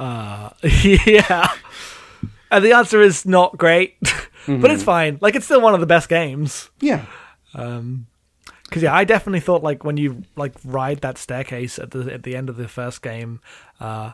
[1.06, 1.48] yeah.
[2.50, 3.96] And the answer is not great,
[4.46, 5.18] but it's fine.
[5.20, 6.70] Like it's still one of the best games.
[6.80, 7.06] yeah
[7.54, 8.06] Um,
[8.64, 12.22] Because yeah, I definitely thought like when you like ride that staircase at the at
[12.24, 13.40] the end of the first game,
[13.80, 14.12] uh,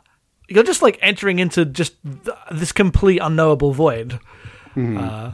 [0.49, 4.18] you're just like entering into just th- this complete unknowable void.
[4.76, 5.32] Uh,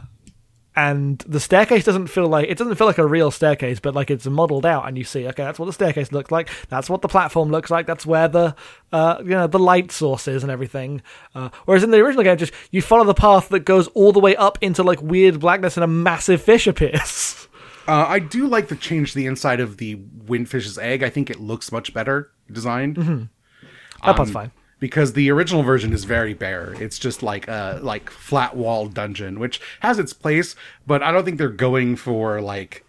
[0.76, 4.10] and the staircase doesn't feel like it doesn't feel like a real staircase, but like
[4.10, 6.48] it's modeled out, and you see, okay, that's what the staircase looks like.
[6.68, 7.86] That's what the platform looks like.
[7.86, 8.56] That's where the
[8.92, 11.02] uh, you know the light source is and everything.
[11.34, 14.20] Uh, whereas in the original game, just you follow the path that goes all the
[14.20, 17.40] way up into like weird blackness, and a massive fish appears.
[17.86, 19.96] Uh, I do like the change to the inside of the
[20.26, 21.02] windfish's egg.
[21.02, 22.96] I think it looks much better designed.
[22.96, 24.52] That part's fine.
[24.80, 26.74] Because the original version is very bare.
[26.80, 30.56] It's just like a like flat wall dungeon, which has its place,
[30.86, 32.84] but I don't think they're going for like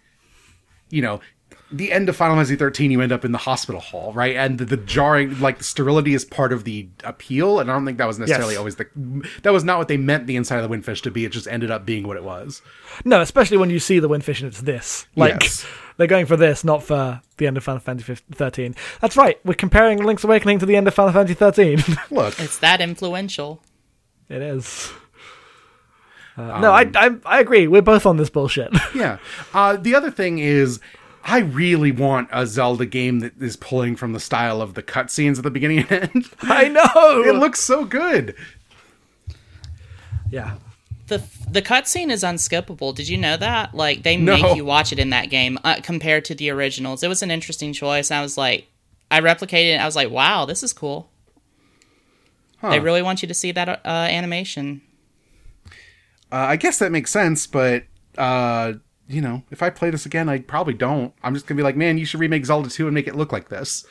[0.90, 1.20] you know,
[1.72, 4.36] the end of Final Fantasy 13 you end up in the hospital hall, right?
[4.36, 7.84] And the, the jarring like the sterility is part of the appeal, and I don't
[7.84, 8.58] think that was necessarily Yes.
[8.58, 8.86] always the
[9.42, 11.24] that was not what they meant the inside of the windfish to be.
[11.24, 12.62] It just ended up being what it was.
[13.04, 15.06] No, especially when you see the windfish and it's this.
[15.16, 15.66] Like Yes.
[15.96, 18.74] They're going for this, not for the end of Final Fantasy 13.
[19.00, 19.38] That's right.
[19.44, 21.82] We're comparing Link's Awakening to the end of Final Fantasy 13.
[22.10, 23.62] Look, It's that influential.
[24.28, 24.92] it is.
[26.38, 27.66] Uh, no, I, I I agree.
[27.66, 28.70] We're both on this bullshit.
[28.94, 29.18] Yeah.
[29.54, 30.80] Uh, the other thing is,
[31.24, 35.38] I really want a Zelda game that is pulling from the style of the cutscenes
[35.38, 36.30] at the beginning and end.
[36.42, 37.22] I know.
[37.24, 38.34] it looks so good.
[40.30, 40.56] yeah.
[41.08, 42.94] The the cutscene is unskippable.
[42.94, 43.74] Did you know that?
[43.74, 44.36] Like they No.
[44.36, 47.02] make you watch it in that game uh, compared to the originals.
[47.02, 48.10] It was an interesting choice.
[48.10, 48.66] I was like,
[49.10, 49.80] I replicated it.
[49.80, 51.08] I was like, wow, this is cool.
[52.62, 54.80] They really want you to see that uh, animation.
[56.32, 57.84] Uh, I guess that makes sense, but
[58.18, 58.72] uh,
[59.06, 61.14] you know, if I play this again, I probably don't.
[61.22, 63.30] I'm just gonna be like, man, you should remake Zelda 2 and make it look
[63.30, 63.86] like this.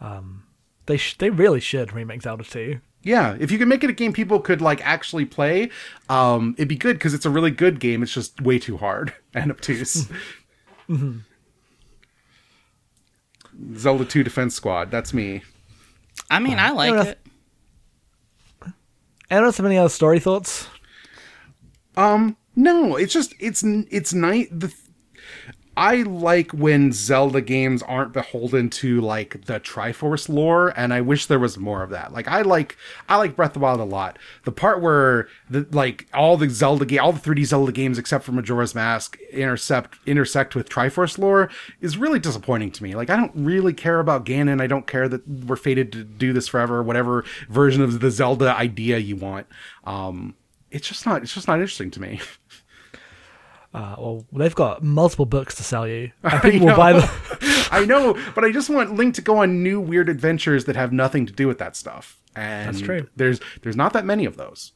[0.00, 0.44] Um,
[0.86, 2.78] They sh- they really should remake Zelda 2.
[3.04, 5.70] Yeah, if you can make it a game people could like actually play,
[6.08, 8.02] um, it'd be good because it's a really good game.
[8.02, 10.08] It's just way too hard and obtuse.
[13.76, 14.90] Zelda 2 Defense Squad.
[14.90, 15.42] That's me.
[16.30, 17.02] I mean, I like know.
[17.02, 17.20] it.
[19.30, 20.68] Anyone else have any other story thoughts?
[21.96, 24.48] Um, no, it's just it's it's night.
[24.50, 24.72] The
[25.76, 31.26] I like when Zelda games aren't beholden to like the Triforce lore, and I wish
[31.26, 32.12] there was more of that.
[32.12, 32.76] Like I like
[33.08, 34.18] I like Breath of the Wild a lot.
[34.44, 38.24] The part where the like all the Zelda game, all the 3D Zelda games except
[38.24, 41.50] for Majora's Mask intercept intersect with Triforce lore
[41.80, 42.94] is really disappointing to me.
[42.94, 44.60] Like I don't really care about Ganon.
[44.60, 46.82] I don't care that we're fated to do this forever.
[46.82, 49.46] Whatever version of the Zelda idea you want.
[49.84, 50.36] Um,
[50.70, 51.22] it's just not.
[51.22, 52.20] It's just not interesting to me.
[53.74, 56.12] Uh, well, they've got multiple books to sell you.
[56.22, 57.00] And I people will buy know.
[57.00, 57.10] them.
[57.72, 60.92] I know, but I just want Link to go on new weird adventures that have
[60.92, 62.20] nothing to do with that stuff.
[62.36, 63.08] And That's true.
[63.16, 64.72] There's there's not that many of those.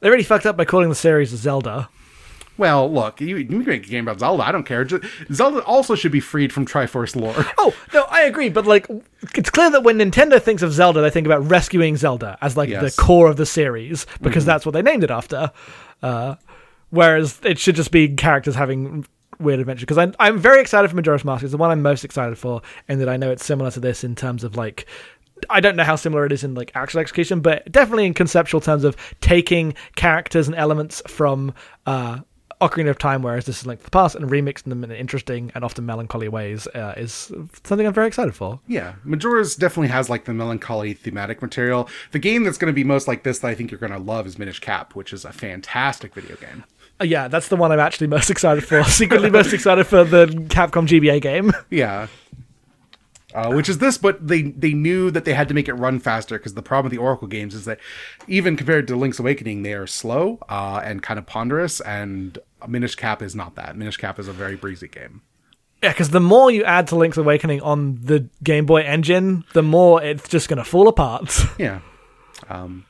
[0.00, 1.88] They really fucked up by calling the series Zelda.
[2.58, 4.42] Well, look, you, you can make a game about Zelda.
[4.44, 4.82] I don't care.
[4.84, 7.34] Just, Zelda also should be freed from Triforce lore.
[7.58, 8.86] Oh no, I agree, but like,
[9.34, 12.70] it's clear that when Nintendo thinks of Zelda, they think about rescuing Zelda as like
[12.70, 12.96] Yes.
[12.96, 15.50] the core of the series because that's what they named it after.
[16.02, 16.36] Uh,
[16.96, 19.06] whereas it should just be characters having
[19.38, 19.82] weird adventures.
[19.82, 21.42] Because I'm I'm very excited for Majora's Mask.
[21.42, 24.02] It's the one I'm most excited for, and that I know it's similar to this
[24.02, 24.86] in terms of like.
[25.50, 28.62] I don't know how similar it is in like actual execution, but definitely in conceptual
[28.62, 31.52] terms of taking characters and elements from
[31.84, 32.20] uh,
[32.62, 35.52] Ocarina of Time, whereas this is Link to the Past, and remixing them in interesting
[35.54, 37.30] and often melancholy ways uh, is
[37.64, 38.60] something I'm very excited for.
[38.66, 41.88] yeah, Majora's definitely has like the melancholy thematic material.
[42.12, 43.98] The game that's going to be most like this that I think you're going to
[43.98, 46.64] love is Minish Cap, which is a fantastic video game.
[47.00, 48.82] Uh, yeah, that's the one I'm actually most excited for.
[48.88, 51.52] Secretly most excited for the Capcom GBA game.
[51.70, 52.06] Yeah.
[53.34, 55.98] Uh, which is this, but they they knew that they had to make it run
[55.98, 57.78] faster because the problem with the Oracle games is that
[58.26, 61.80] even compared to Link's Awakening, they are slow uh, and kind of ponderous.
[61.80, 63.76] And Minish Cap is not that.
[63.76, 65.20] Minish Cap is a very breezy game.
[65.82, 69.62] Yeah, because the more you add to Link's Awakening on the Game Boy engine, the
[69.62, 71.38] more it's just going to fall apart.
[71.58, 71.80] Yeah.
[72.48, 72.86] Um,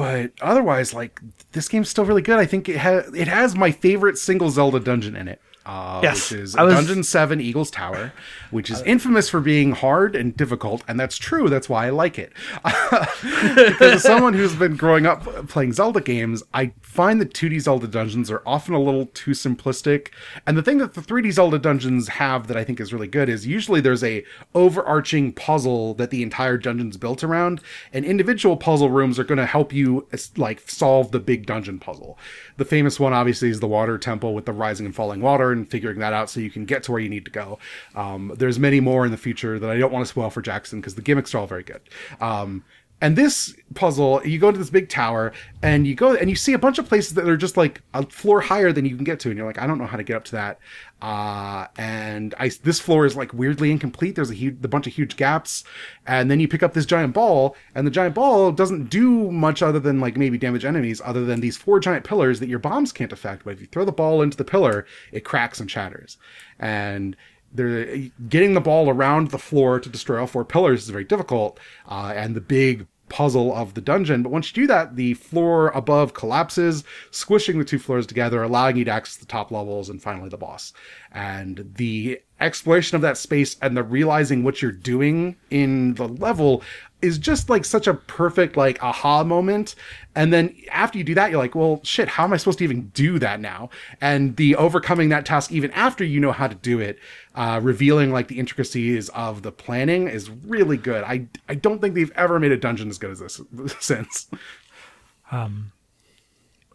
[0.00, 1.20] but otherwise, like
[1.52, 2.38] this game's still really good.
[2.38, 5.42] I think it has it has my favorite single Zelda dungeon in it.
[5.66, 8.12] Uh, Yes, which is was- Dungeon Seven, Eagle's Tower,
[8.50, 11.48] which is infamous for being hard and difficult, and that's true.
[11.48, 12.32] That's why I like it.
[12.64, 17.86] because as someone who's been growing up playing Zelda games, I find the 2D Zelda
[17.86, 20.08] dungeons are often a little too simplistic.
[20.46, 23.28] And the thing that the 3D Zelda dungeons have that I think is really good
[23.28, 27.60] is usually there's a overarching puzzle that the entire dungeon's built around,
[27.92, 30.06] and individual puzzle rooms are going to help you
[30.36, 32.18] like solve the big dungeon puzzle.
[32.56, 35.70] The famous one obviously is the water temple with the rising and falling water and
[35.70, 37.58] figuring that out so you can get to where you need to go.
[37.94, 40.80] Um, there's many more in the future that I don't want to spoil for Jackson
[40.80, 41.80] because the gimmicks are all very good.
[42.20, 42.64] Um,
[43.00, 45.32] and this puzzle, you go into this big tower
[45.62, 48.04] and you go and you see a bunch of places that are just like a
[48.06, 49.30] floor higher than you can get to.
[49.30, 50.58] And you're like, I don't know how to get up to that.
[51.00, 54.16] Uh, and I, this floor is like weirdly incomplete.
[54.16, 55.64] There's a huge, a bunch of huge gaps.
[56.06, 59.62] And then you pick up this giant ball and the giant ball doesn't do much
[59.62, 62.92] other than like maybe damage enemies other than these four giant pillars that your bombs
[62.92, 63.44] can't affect.
[63.44, 66.18] But if you throw the ball into the pillar, it cracks and shatters.
[66.58, 67.16] And
[67.52, 67.96] they're
[68.28, 72.12] getting the ball around the floor to destroy all four pillars is very difficult uh,
[72.14, 74.22] and the big puzzle of the dungeon.
[74.22, 78.76] But once you do that the floor above collapses squishing the two floors together allowing
[78.76, 80.72] you to access the top levels and finally the boss.
[81.12, 86.62] And the exploration of that space and the realizing what you're doing in the level
[87.02, 89.74] is just like such a perfect like aha moment.
[90.14, 92.64] And then after you do that you're like well shit how am i supposed to
[92.64, 93.70] even do that now?
[94.00, 96.98] And the overcoming that task even after you know how to do it
[97.34, 101.94] uh, revealing like the intricacies of the planning is really good i i don't think
[101.94, 103.40] they've ever made a dungeon as good as this
[103.80, 104.28] since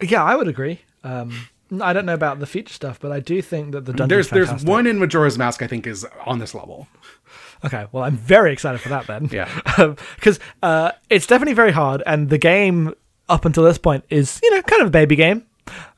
[0.01, 0.81] yeah, I would agree.
[1.03, 1.47] Um,
[1.81, 4.09] I don't know about the future stuff, but I do think that the dungeon.
[4.09, 6.87] there's there's one in majora's mask i think is on this level
[7.63, 9.29] Okay, well, I'm very excited for that then.
[9.31, 9.49] Yeah.
[10.15, 12.93] because uh, it's definitely very hard, and the game
[13.27, 15.45] up until this point is you know kind of a baby game.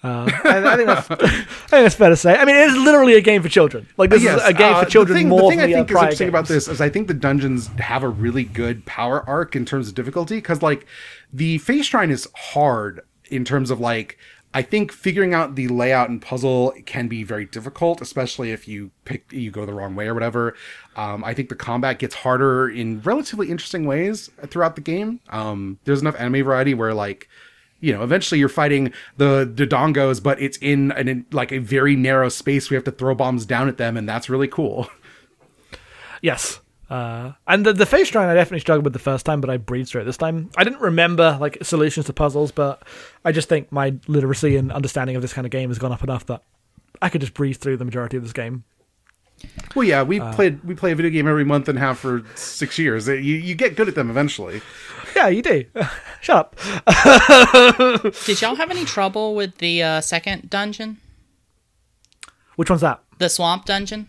[0.03, 2.35] Uh, I think that's I think that's fair to say.
[2.35, 3.87] I mean, it is literally a game for children.
[3.97, 5.71] Like this Yes, is a game uh, for children the thing, more the thing I
[5.71, 8.85] think is prior interesting about this is I think the dungeons have a really good
[8.85, 10.85] power arc in terms of difficulty because like
[11.33, 14.17] the face shrine is hard in terms of like
[14.53, 18.91] I think figuring out the layout and puzzle can be very difficult, especially if you
[19.03, 20.55] pick you go the wrong way or whatever.
[20.95, 25.19] Um, I think the combat gets harder in relatively interesting ways throughout the game.
[25.29, 27.27] Um, there's enough enemy variety where like
[27.79, 31.95] you know, eventually you're fighting the Dodongos, but it's in an in, like a very
[31.95, 32.69] narrow space.
[32.69, 34.89] We have to throw bombs down at them, and that's really cool.
[36.21, 36.59] Yes.
[36.89, 39.57] Uh, and the, the face shrine I definitely struggled with the first time, but I
[39.57, 40.49] breezed through it this time.
[40.55, 42.81] I didn't remember like solutions to puzzles, but
[43.25, 46.03] I just think my literacy and understanding of this kind of game has gone up
[46.03, 46.43] enough that
[47.01, 48.63] I could just breeze through the majority of this game.
[49.75, 52.79] Well, yeah, we played we play a video game every month and have for six
[52.79, 53.07] years.
[53.07, 54.61] You you get good at them eventually.
[55.15, 55.65] Yeah, you do.
[56.21, 56.55] Shut up.
[58.25, 60.97] Did y'all have any trouble with the uh, second dungeon,
[62.55, 63.01] Which one's that?
[63.19, 64.07] the swamp dungeon?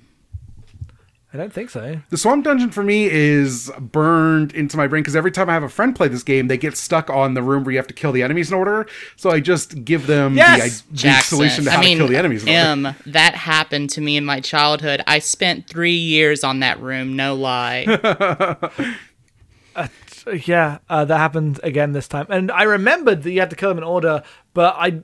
[1.32, 2.00] I don't think so.
[2.08, 5.62] The swamp dungeon for me is burned into my brain because every time I have
[5.62, 7.94] a friend play this game, they get stuck on the room where you have to
[7.94, 8.86] kill the enemies in order.
[9.16, 10.80] So I just give them Yes!
[10.90, 12.88] the, the solution to how I mean, to kill the enemies in order.
[12.88, 15.02] M, that happened to me in my childhood.
[15.06, 17.84] I spent three years on that room, no lie.
[20.46, 22.26] Yeah, uh, that happened again this time.
[22.28, 24.22] And I remembered that you had to kill them in order,
[24.52, 25.00] but I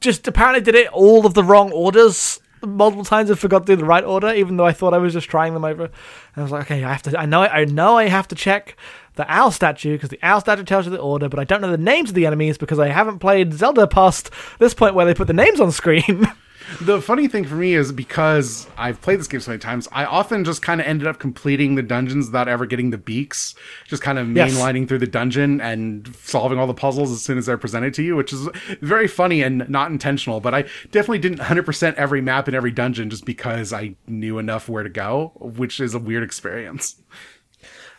[0.00, 3.76] just apparently did it all of the wrong orders multiple times and forgot to do
[3.76, 5.84] the right order, even though I thought I was just trying them over.
[5.84, 5.92] And
[6.36, 7.18] I was like, okay, I have to.
[7.18, 7.42] I know.
[7.42, 8.76] I know I have to check
[9.14, 11.70] the owl statue because the owl statue tells you the order, but I don't know
[11.70, 15.14] the names of the enemies because I haven't played Zelda past this point where they
[15.14, 16.26] put the names on screen.
[16.80, 20.04] The funny thing for me is because I've played this game so many times, I
[20.04, 23.54] often just kind of ended up completing the dungeons without ever getting the beaks.
[23.86, 24.54] Just kind of Yes.
[24.54, 28.02] mainlining through the dungeon and solving all the puzzles as soon as they're presented to
[28.02, 28.48] you, which is
[28.80, 30.40] very funny and not intentional.
[30.40, 34.68] But I definitely didn't 100% every map in every dungeon just because I knew enough
[34.68, 36.96] where to go, which is a weird experience.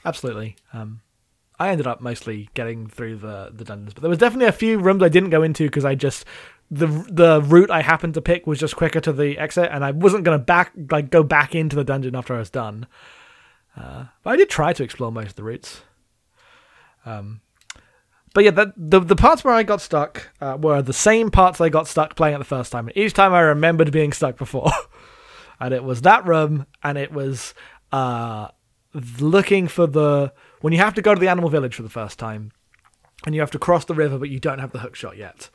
[0.04, 0.56] Absolutely.
[0.74, 1.02] Um,
[1.60, 4.78] I ended up mostly getting through the the dungeons, but there was definitely a few
[4.78, 6.26] rooms I didn't go into because I just
[6.76, 9.92] the the route I happened to pick was just quicker to the exit, and I
[9.92, 12.88] wasn't gonna back like go back into the dungeon after I was done.
[13.78, 15.82] Uh, but I did try to explore most of the routes.
[17.06, 17.42] Um,
[18.34, 21.62] but yeah, that, the the parts where I got stuck uh, were the same parts
[21.62, 22.90] I got stuck playing it the first time.
[22.96, 24.72] Each time I remembered being stuck before.
[25.60, 27.54] and it was that room, and it was
[27.92, 28.50] uh,
[28.94, 32.20] looking for the when you have to go to the animal village for the first
[32.20, 32.52] time,
[33.26, 35.50] and you have to cross the river, but you don't have the hook shot yet,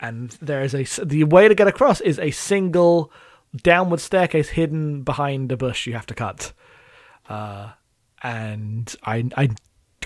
[0.00, 3.12] and there is a the way to get across is a single
[3.62, 6.52] downward staircase hidden behind a bush you have to cut,
[7.28, 7.70] uh,
[8.22, 9.50] and I I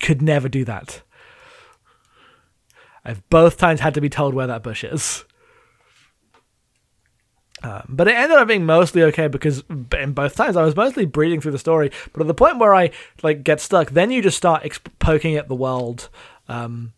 [0.01, 1.03] could never do that.
[3.05, 5.25] I've both times had to be told where that bush is.
[7.63, 11.05] Um, but it ended up being mostly okay because in both times I was mostly
[11.05, 11.91] breathing through the story.
[12.13, 12.91] But at the point where I
[13.23, 16.09] like get stuck, then you just start exp- poking at the world,
[16.49, 16.95] um,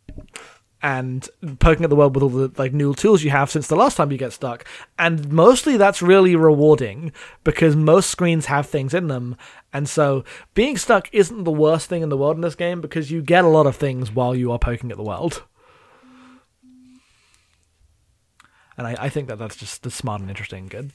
[0.83, 1.29] and
[1.61, 3.97] poking at the world with all the like new tools you have since the last
[3.97, 4.65] time you get stuck.
[4.99, 7.13] And mostly that's really rewarding
[7.45, 9.37] because most screens have things in them,
[9.73, 10.25] and so
[10.55, 13.45] being stuck isn't the worst thing in the world in this game because you get
[13.45, 15.45] a lot of things while you are poking at the world.
[18.77, 20.93] And I, I think that that's just that's smart and interesting good.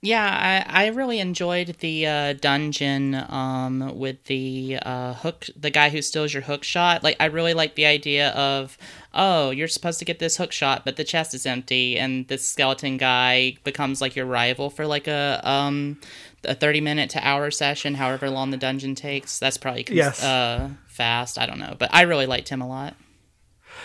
[0.00, 5.88] Yeah, I, I really enjoyed the uh, dungeon um, with the uh, hook, the guy
[5.88, 7.02] who steals your hook shot.
[7.02, 8.78] Like, I really like the idea of,
[9.12, 12.46] oh, you're supposed to get this hook shot, but the chest is empty, and this
[12.46, 15.98] skeleton guy becomes like your rival for like a um
[16.44, 19.40] a thirty minute to hour session, however long the dungeon takes.
[19.40, 20.22] That's probably cons- Yes.
[20.22, 21.38] uh, fast.
[21.40, 22.94] I don't know, but I really liked him a lot.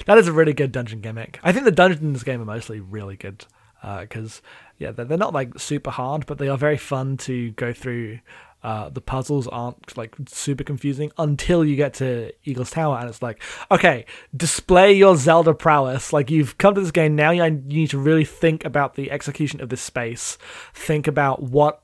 [0.06, 1.40] That is a really good dungeon gimmick.
[1.44, 3.46] I think the dungeons in this game are mostly really good
[3.82, 4.42] because
[4.84, 8.20] yeah, they're, not like super hard, but they are very fun to go through.
[8.62, 13.22] Uh, the puzzles aren't like super confusing until you get to Eagle's Tower, and it's
[13.22, 14.06] like, okay,
[14.36, 16.14] display your Zelda prowess.
[16.14, 19.12] Like you've come to this game now, you you need to really think about the
[19.12, 20.38] execution of this space.
[20.74, 21.82] Think about what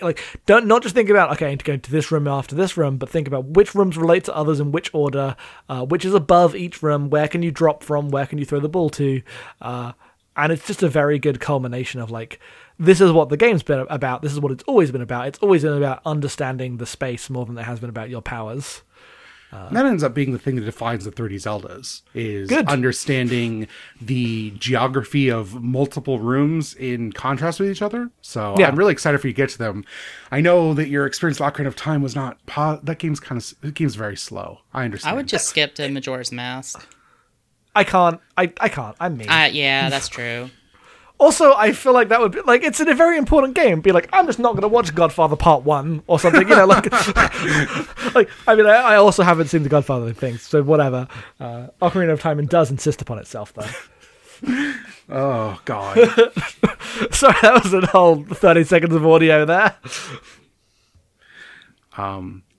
[0.00, 2.54] like don't not just think about okay I need to go to this room after
[2.54, 5.34] this room but think about which rooms relate to others in which order
[5.68, 8.60] uh, which is above each room where can you drop from where can you throw
[8.60, 9.22] the ball to
[9.60, 9.90] uh,
[10.38, 12.40] and it's just a very good culmination of like
[12.78, 15.38] this is what the game's been about this is what it's always been about it's
[15.40, 18.82] always been about understanding the space more than it has been about your powers
[19.50, 22.66] And that ends up being the thing that defines the 3D Zeldas is Good.
[22.68, 23.66] understanding
[24.00, 28.10] the geography of multiple rooms in contrast with each other.
[28.20, 28.68] So Yeah.
[28.68, 29.86] I'm really excited for you to get to them.
[30.30, 33.40] I know that your experience with Ocarina of Time was not po- that game's kind
[33.40, 34.60] of that game's very slow.
[34.74, 35.14] I understand.
[35.14, 36.86] I would just skip to Majora's Mask.
[37.78, 40.50] I can't I, I can't I'm me Uh, yeah, that's true.
[41.20, 43.80] Also, I feel like that would be like it's in a very important game.
[43.80, 46.64] Be like, I'm just not going to watch Godfather Part One or something, you know.
[46.64, 46.84] Like,
[48.14, 51.08] like I mean, I, I also haven't seen the Godfather things, so whatever.
[51.40, 54.74] Uh, Ocarina of Time and does insist upon itself, though.
[55.08, 55.96] Oh god.
[57.10, 59.74] Sorry, that was a whole thirty seconds of audio there.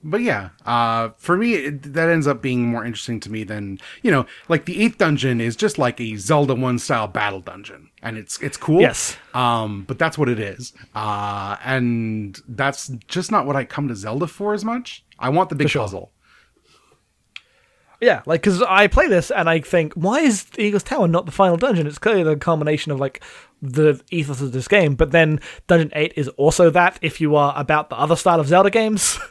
[0.04, 3.80] But yeah, uh, for me, it, that ends up being more interesting to me than
[4.02, 7.90] you know, like the eighth dungeon is just like a Zelda one style battle dungeon,
[8.02, 8.82] and it's it's cool.
[8.82, 9.18] Yes.
[9.34, 13.96] Um, but that's what it is, uh, and that's just not what I come to
[13.96, 15.04] Zelda for as much.
[15.18, 15.82] I want the big sure.
[15.82, 16.12] puzzle.
[18.02, 21.34] Yeah, like because I play this and I think, why is Eagle's Tower not the
[21.34, 21.86] final dungeon?
[21.86, 23.22] It's clearly the culmination of like
[23.62, 24.96] the ethos of this game.
[24.96, 26.98] But then Dungeon Eight is also that.
[27.02, 29.20] If you are about the other style of Zelda games.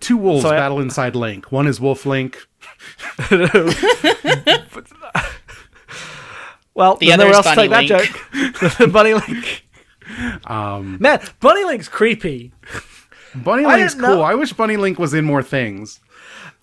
[0.00, 1.50] Two wolves So I- battle inside Link.
[1.52, 2.46] One is Wolf Link.
[6.74, 8.92] Well, The there's other nowhere else take Bunny that joke.
[8.92, 9.66] Bunny Link.
[10.46, 12.52] Um, Man, Bunny Link's creepy.
[13.34, 14.16] Bunny Link's didn't cool.
[14.16, 16.00] know- I wish Bunny Link was in more things.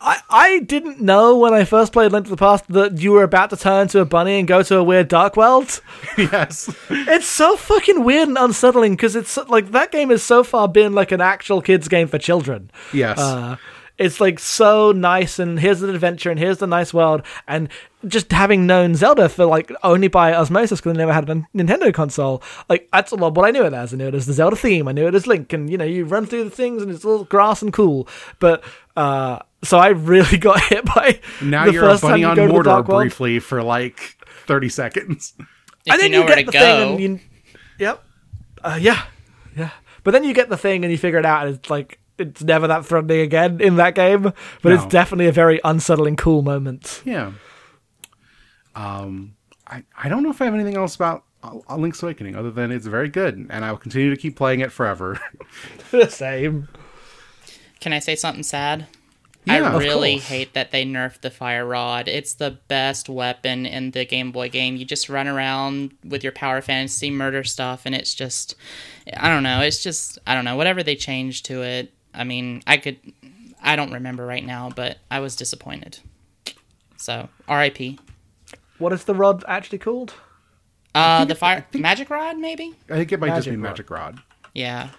[0.03, 3.23] I, I didn't know when I first played Link to the Past that you were
[3.23, 5.79] about to turn into a bunny and go to a weird dark world.
[6.17, 6.75] yes.
[6.89, 10.93] It's so fucking weird and unsettling because it's like that game has so far been
[10.93, 12.69] like an actual kids game for children.
[12.91, 13.17] Yes.
[13.17, 13.55] Uh,
[13.97, 17.69] it's like so nice, and here's an adventure, and here's the nice world, and
[18.07, 21.93] just having known Zelda for like only by osmosis because I never had a Nintendo
[21.93, 22.41] console.
[22.67, 23.93] Like that's a lot what I knew it as.
[23.93, 24.87] I knew it as the Zelda theme.
[24.87, 27.05] I knew it as Link, and you know you run through the things, and it's
[27.05, 28.07] all grass and cool.
[28.39, 28.63] But
[28.97, 32.35] uh, so I really got hit by now the you're first time bunny you on
[32.35, 33.01] go to Mordor dark world.
[33.01, 35.33] briefly for like 30 seconds.
[35.85, 36.59] If and then you know you, get the go.
[36.59, 37.19] thing, and you,
[37.79, 38.03] yep,
[38.63, 39.03] uh, yeah,
[39.57, 39.71] yeah.
[40.03, 42.43] But then you get the thing, and you figure it out, and it's like it's
[42.43, 44.21] never that threatening again in that game.
[44.23, 44.71] But No.
[44.75, 47.01] it's definitely a very unsettling, cool moment.
[47.05, 47.31] Yeah.
[48.75, 49.35] Um,
[49.67, 52.71] I, I don't know if I have anything else about uh, Link's Awakening other than
[52.71, 55.19] it's very good, and I will continue to keep playing it forever.
[55.91, 56.67] The same.
[57.79, 58.87] Can I say something sad?
[59.45, 62.07] Yeah, I really hate that they nerfed the fire rod.
[62.07, 64.75] It's the best weapon in the Game Boy game.
[64.77, 68.55] You just run around with your power fantasy murder stuff, and it's just,
[69.17, 69.61] I don't know.
[69.61, 70.55] It's just, I don't know.
[70.55, 72.97] Whatever they changed to it, I mean, I could,
[73.61, 75.99] I don't remember right now, but I was disappointed.
[76.97, 77.99] So, R.I.P.
[78.77, 80.13] What is the rod actually called?
[80.95, 82.75] Uh, the fire magic rod, maybe.
[82.89, 83.69] I think it might just Magic be Rod.
[83.69, 84.19] Magic Rod.
[84.53, 84.89] Yeah.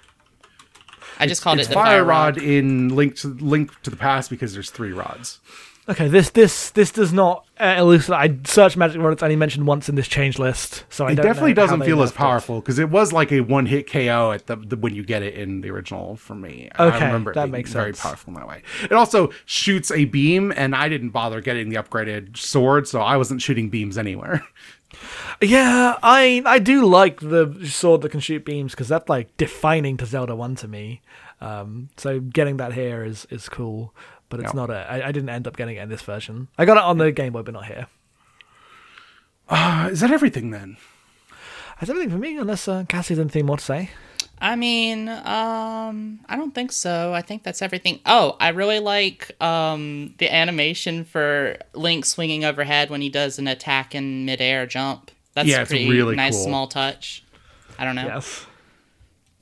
[1.18, 2.42] I just called It's it the Fire fire Rod rod.
[2.42, 5.38] in Link to Link to the Past because there's three rods.
[5.86, 8.18] Okay, this this this does not uh, elucidate.
[8.18, 11.16] I searched Magic Rod; it's only mentioned once in this change list, so I It
[11.16, 14.32] don't definitely know doesn't feel as powerful because it was like a one hit KO
[14.32, 16.70] at the, the when you get it in the original for me.
[16.74, 18.00] I Okay, remember it that being makes very sense.
[18.00, 18.62] powerful in that way.
[18.84, 23.18] It also shoots a beam, and I didn't bother getting the upgraded sword, so I
[23.18, 24.42] wasn't shooting beams anywhere.
[25.40, 29.96] Yeah, I I do like the sword that can shoot beams because that's like defining
[29.98, 31.00] to Zelda One to me.
[31.40, 33.94] Um, so getting that here is is cool,
[34.28, 34.60] but it's Yeah.
[34.60, 34.86] not a.
[34.90, 36.48] I, I didn't end up getting it in this version.
[36.56, 37.86] I got it on the Game Boy, but not here.
[39.48, 40.76] Uh, is that everything then?
[41.80, 43.90] That's everything for me, unless uh, Cassie has anything more to say.
[44.44, 47.14] I mean, um, I don't think so.
[47.14, 48.00] I think that's everything.
[48.04, 53.48] Oh, I really like um the animation for Link swinging overhead when he does an
[53.48, 55.10] attack in midair jump.
[55.32, 56.44] That's Yeah, pretty really nice cool.
[56.44, 57.24] small touch.
[57.78, 58.04] I don't know.
[58.06, 58.44] Yes.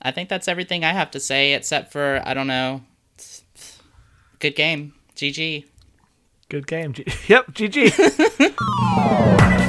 [0.01, 2.81] I think that's everything I have to say, except for I don't know.
[4.39, 4.93] Good game.
[5.17, 5.65] GG.
[6.49, 6.93] Good game.
[6.93, 7.91] G- yep, GG.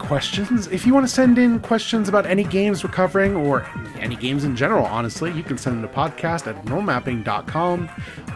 [0.00, 0.66] questions.
[0.68, 3.64] If you want to send in questions about any games we're covering or
[4.00, 7.88] any games in general, honestly, you can send them to podcast at normmapping.com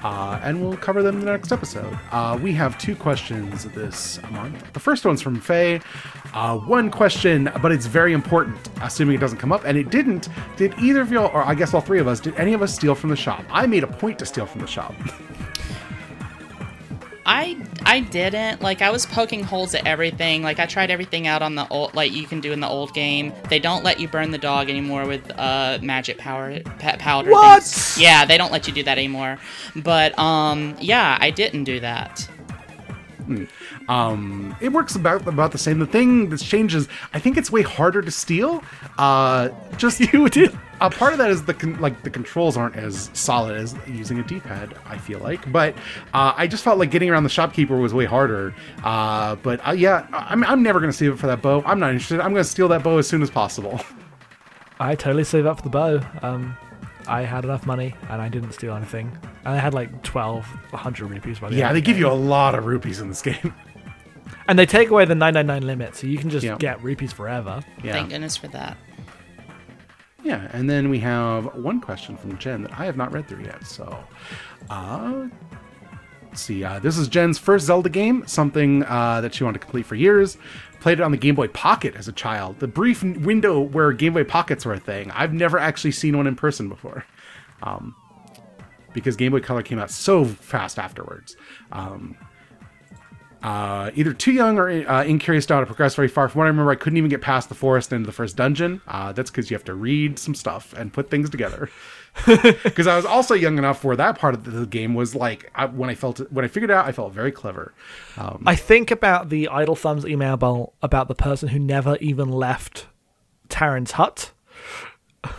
[0.05, 1.99] uh, and we'll cover them in the next episode.
[2.12, 4.73] Uh, we have two questions this month.
[4.73, 5.81] The first one's from Faye.
[6.35, 10.29] Uh, one question, but it's very important, assuming it doesn't come up, and it didn't.
[10.57, 12.74] Did either of y'all, or I guess all three of us, did any of us
[12.74, 13.45] steal from the shop?
[13.51, 14.95] I made a point to steal from the shop.
[17.26, 20.42] I I didn't like I was poking holes at everything.
[20.42, 22.92] Like I tried everything out on the old like you can do in the old
[22.92, 23.32] game.
[23.48, 27.30] They don't let you burn the dog anymore with uh magic power pa- powder.
[27.30, 27.62] What?
[27.62, 27.98] things.
[27.98, 29.38] Yeah, they don't let you do that anymore.
[29.74, 32.28] But um yeah, I didn't do that.
[33.88, 35.78] Um, it works about about the same.
[35.78, 38.62] The thing that's changed is I think it's way harder to steal.
[38.98, 40.56] Uh, just you did.
[40.80, 44.18] A part of that is the con- like the controls aren't as solid as using
[44.18, 44.74] a D-pad.
[44.86, 45.74] I feel like, but
[46.12, 48.55] uh, I just felt like getting around the shopkeeper was way harder.
[48.82, 51.62] Uh, but uh, yeah, I'm I'm never gonna save it for that bow.
[51.64, 52.20] I'm not interested.
[52.20, 53.80] I'm gonna steal that bow as soon as possible.
[54.80, 56.01] I totally save up for the bow.
[56.22, 56.56] Um,
[57.06, 59.16] I had enough money and I didn't steal anything.
[59.44, 62.12] And I had like 1200 rupees by the yeah, end they the give you a
[62.12, 63.55] lot of rupees in this game.
[64.47, 66.56] And they take away the 999 limit, so you can just Yeah.
[66.59, 67.62] get rupees forever.
[67.82, 67.93] Yeah.
[67.93, 68.76] Thank goodness for that.
[70.22, 73.44] Yeah, and then we have one question from Jen that I have not read through
[73.44, 73.66] yet.
[73.66, 74.05] So,
[74.70, 75.28] uh,
[76.28, 76.62] let's see.
[76.64, 79.94] Uh, this is Jen's first Zelda game, something uh, that she wanted to complete for
[79.94, 80.36] years.
[80.85, 82.59] Played it on the Game Boy Pocket as a child.
[82.59, 85.11] The brief window where Game Boy Pockets were a thing.
[85.12, 87.06] I've never actually seen one in person before,
[87.62, 87.97] um,
[88.93, 91.39] because Game Boy Color came out so fast afterwards.
[91.73, 92.19] Um,
[93.43, 96.28] uh, either too young or uh, incurious to to progress very far.
[96.28, 98.82] From what I remember, I couldn't even get past the forest into the first dungeon.
[98.86, 101.70] Uh, that's because you have to read some stuff and put things together.
[102.62, 105.66] Because I was also young enough where that part of the game was like I,
[105.66, 107.74] when I felt when I figured it out, I felt very clever.
[108.16, 112.86] Um, I think about the Idle Thumbs email about the person who never even left
[113.49, 114.32] Tarin's hut.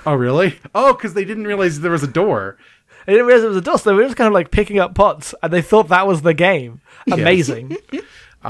[0.06, 0.60] oh, really?
[0.73, 2.57] Oh, because they didn't realize there was a door.
[3.06, 3.85] They didn't realize it was a dust.
[3.85, 6.34] They were just kind of like picking up pots, and they thought that was the
[6.34, 6.81] game.
[7.11, 7.77] Amazing.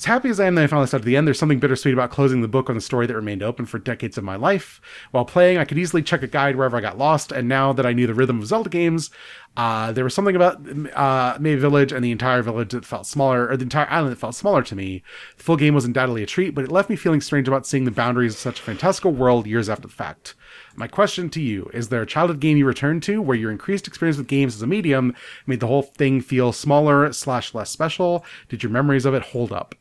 [0.00, 1.92] As happy as I am that I finally started to the end, there's something bittersweet
[1.92, 4.80] about closing the book on the story that remained open for decades of my life.
[5.10, 7.84] While playing, I could easily check a guide wherever I got lost, and now that
[7.84, 9.10] I knew the rhythm of Zelda games,
[9.58, 10.56] uh, there was something about
[10.94, 14.18] uh, Mabe Village and the entire village that felt smaller, or the entire island that
[14.18, 15.02] felt smaller to me.
[15.36, 17.84] The full game was undoubtedly a treat, but it left me feeling strange about seeing
[17.84, 20.34] the boundaries of such a fantastical world years after the fact.
[20.76, 23.86] My question to you is there a childhood game you returned to where your increased
[23.86, 25.14] experience with games as a medium
[25.46, 28.24] made the whole thing feel smaller slash less special?
[28.48, 29.74] Did your memories of it hold up?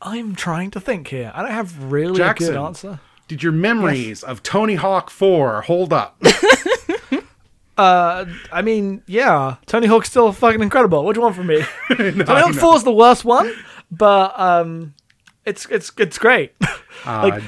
[0.00, 1.32] I'm trying to think here.
[1.34, 2.48] I don't have really Jackson.
[2.48, 3.00] a good answer.
[3.26, 6.16] Did your memories of Tony Hawk 4 hold up?
[7.76, 11.04] uh, I mean, yeah, Tony Hawk's still fucking incredible.
[11.04, 11.62] What do you want from me?
[11.88, 12.60] Tony I Hawk know.
[12.60, 13.52] Four is the worst one,
[13.90, 14.94] but um,
[15.44, 16.54] it's it's it's great.
[17.04, 17.40] Uh,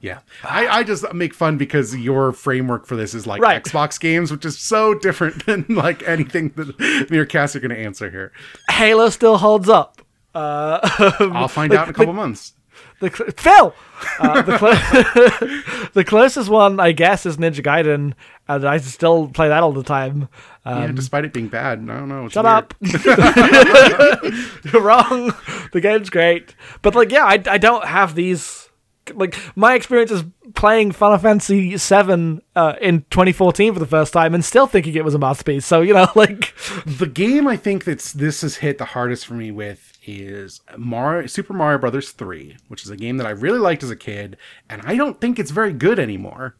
[0.00, 3.62] Yeah, I, I just make fun because your framework for this is like Right.
[3.62, 7.68] Xbox games, which is so different than like anything that me or Cass are going
[7.70, 8.32] to answer here.
[8.70, 10.00] Halo still holds up.
[10.34, 10.78] Uh,
[11.32, 12.54] I'll find out in a couple months.
[13.00, 13.74] the cl- Phil,
[14.20, 18.14] uh, the, clo- the closest one I guess is Ninja Gaiden,
[18.48, 20.28] and I still play that all the time.
[20.64, 22.28] Uh, yeah, despite it being bad, I don't know.
[22.28, 22.54] Shut weird.
[22.54, 22.74] up.
[24.72, 25.32] You're wrong.
[25.72, 26.54] The game's great.
[26.82, 28.68] But like yeah, I, I don't have these
[29.14, 30.22] like my experience is
[30.54, 35.04] playing Final Fantasy VII uh, in 2014 for the first time and still thinking it
[35.04, 35.66] was a masterpiece.
[35.66, 36.54] So, you know, like
[36.86, 41.26] The game I think that's this has hit the hardest for me with is Mario
[41.26, 44.36] Super Mario Brothers 3, which is a game that I really liked as a kid,
[44.68, 46.56] and I don't think it's very good anymore.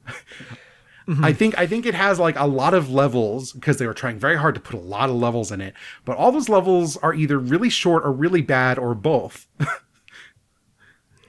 [1.22, 4.18] I think I think it has like a lot of levels because they were trying
[4.18, 7.14] very hard to put a lot of levels in it, but all those levels are
[7.14, 9.46] either really short or really bad or both.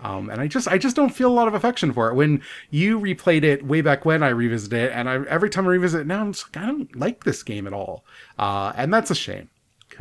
[0.03, 2.15] Um, and I just I just don't feel a lot of affection for it.
[2.15, 5.69] When you replayed it way back when, I revisited it, and I every time I
[5.69, 8.03] revisit it now, I'm just like, I don't like this game at all,
[8.39, 9.49] uh, and that's a shame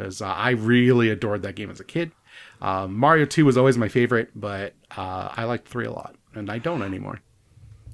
[0.01, 2.13] because uh, I really adored that game as a kid.
[2.63, 6.51] Um, Mario Two was always my favorite, but uh, I liked Three a lot, and
[6.51, 7.21] I don't anymore.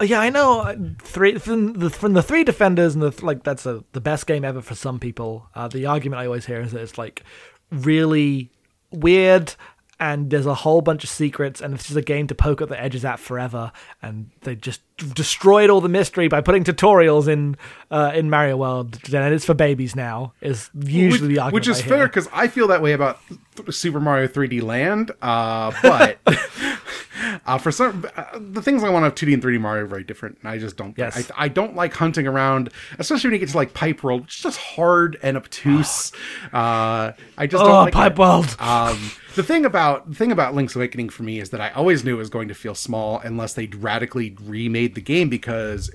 [0.02, 3.66] yeah, I know uh, three from the from the three defenders and the like that's
[3.66, 5.48] a, the best game ever for some people.
[5.54, 7.22] Uh, the argument I always hear is that it's like
[7.70, 8.50] really
[8.92, 9.54] weird
[9.98, 12.68] and there's a whole bunch of secrets and it's just a game to poke at
[12.68, 13.72] the edges at forever
[14.02, 17.56] and they just destroyed all the mystery by putting tutorials in
[17.90, 21.68] uh, in Mario World and it's for babies now is usually which, the argument which
[21.68, 23.18] is fair because I feel that way about
[23.56, 25.12] th- Super Mario 3D Land.
[25.22, 26.18] Uh, but
[27.46, 30.04] uh, for some, uh, the things I want of 2D and 3D Mario are very
[30.04, 30.38] different.
[30.40, 30.96] and I just don't.
[30.96, 31.30] Yes.
[31.36, 34.36] I, I don't like hunting around, especially when you get to like Pipe World, which
[34.36, 36.12] is just hard and obtuse.
[36.52, 38.18] uh, I just don't Oh, like Pipe.
[38.18, 38.56] World.
[38.66, 42.04] Um, the thing about the thing about Link's Awakening for me is that I always
[42.04, 45.90] knew it was going to feel small unless they radically remade the game because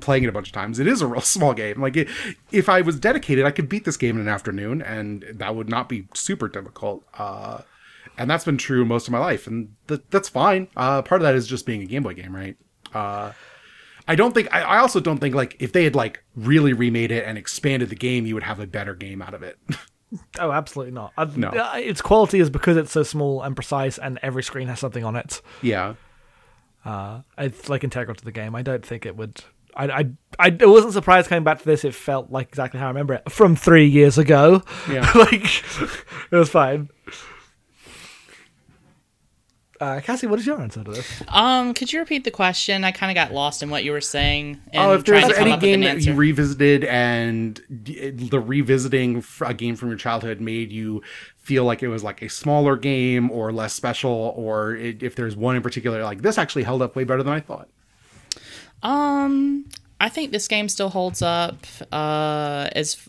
[0.00, 1.80] playing it a bunch of times, it is a real small game.
[1.80, 2.08] Like it,
[2.52, 5.68] if I was dedicated, I could beat this game in an afternoon, and that would
[5.68, 7.04] not be super difficult.
[7.18, 7.62] Uh,
[8.18, 10.68] and that's been true most of my life, and th- that's fine.
[10.76, 12.56] Uh, part of that is just being a Game Boy game, right?
[12.94, 13.32] Uh,
[14.08, 14.52] I don't think.
[14.52, 17.88] I, I also don't think like if they had like really remade it and expanded
[17.88, 19.58] the game, you would have a better game out of it.
[20.40, 21.12] Oh, absolutely not.
[21.16, 21.50] I, No.
[21.50, 25.04] uh, Its quality is because it's so small and precise, and every screen has something
[25.04, 25.40] on it.
[25.62, 25.94] yeah.
[26.84, 28.54] Uh, it's like integral to the game.
[28.54, 29.42] I don't think it would.
[29.74, 29.98] I, I,
[30.38, 31.84] I, I wasn't surprised coming back to this.
[31.84, 34.62] It felt like exactly how I remember it from three years ago.
[34.90, 35.10] Yeah.
[35.14, 35.44] like
[36.32, 36.88] it was fine.
[39.80, 41.22] Uh, Cassie, what is your answer to this?
[41.28, 42.84] Um, could you repeat the question?
[42.84, 44.60] I kind of got lost in what you were saying.
[44.74, 49.24] And Oh, if trying there's to any game an that you revisited and the revisiting
[49.40, 51.02] a game from your childhood made you
[51.50, 55.34] feel like it was like a smaller game or less special, or it, if there's
[55.34, 57.68] one in particular like this actually held up way better than I thought.
[58.84, 59.66] Um,
[60.00, 61.66] I think this game still holds up.
[61.90, 63.08] Uh, as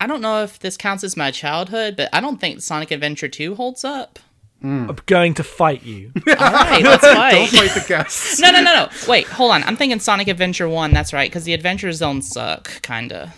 [0.00, 3.28] I don't know if this counts as my childhood, but I don't think Sonic Adventure
[3.28, 4.18] 2 holds up.
[4.62, 6.10] I'm going to fight you.
[6.26, 7.48] All right, let's Don't fight.
[7.50, 8.40] fight the guests.
[8.40, 8.88] No, no, no, no.
[9.06, 9.62] Wait, hold on.
[9.64, 10.92] I'm thinking Sonic Adventure 1.
[10.92, 13.34] That's right, because the Adventure Zones suck, kinda.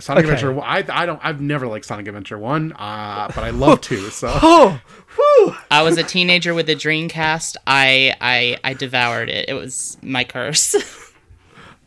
[0.00, 0.34] Sonic Okay.
[0.34, 0.60] Adventure.
[0.60, 1.20] I I don't.
[1.22, 4.08] I've never liked Sonic Adventure One, uh, but I love two.
[4.10, 4.80] So oh,
[5.16, 5.54] whew.
[5.70, 7.56] I was a teenager with a Dreamcast.
[7.66, 9.48] I I I devoured it.
[9.48, 10.74] It was my curse.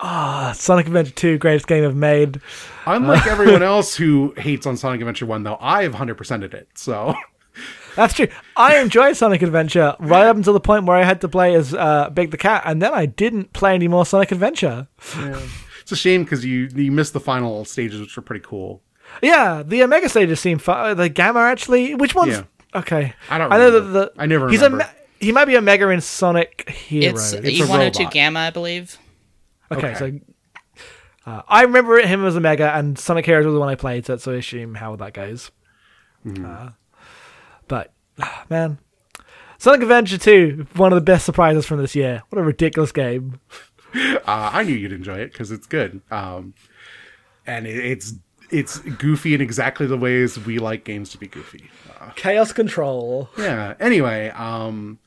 [0.04, 2.40] Ah, oh, Sonic Adventure 2, greatest game I've made.
[2.86, 6.66] unlike everyone else who hates on Sonic Adventure One, though, I have hundred percented it.
[6.74, 7.14] So
[7.94, 8.26] That's true.
[8.56, 11.72] I enjoyed Sonic Adventure right up until the point where I had to play as
[11.72, 14.88] uh, Big the Cat, and then I didn't play any more Sonic Adventure.
[15.92, 18.82] It's a shame because you you missed the final stages, which were pretty cool.
[19.22, 20.96] Yeah, the Omega stages seem fun.
[20.96, 22.42] The Gamma actually, which one's Yeah.
[22.74, 23.14] okay?
[23.28, 24.00] I don't I know that remember.
[24.14, 24.84] the I never He's remember.
[24.84, 24.92] a me-
[25.26, 27.12] he might be Omega in Sonic Hero.
[27.14, 28.12] It's, It's a E102 robot.
[28.12, 28.98] Gamma, I believe.
[29.70, 30.20] okay, okay.
[31.24, 34.06] so uh, I remember him as Omega, and Sonic Heroes was the one I played,
[34.06, 35.50] so, so I assume how that goes.
[36.24, 36.44] Hmm.
[36.44, 36.70] Uh,
[37.68, 37.92] but
[38.50, 38.78] man,
[39.58, 42.22] Sonic Adventure 2, one of the best surprises from this year.
[42.30, 43.38] What a ridiculous game!
[44.24, 46.00] Uh, I knew you'd enjoy it because it's good.
[46.10, 46.54] Um,
[47.46, 48.14] and it, it's
[48.50, 51.70] it's goofy in exactly the ways we like games to be goofy.
[52.00, 53.28] Uh, Chaos Control.
[53.38, 53.74] yeah.
[53.80, 54.98] Anyway, um,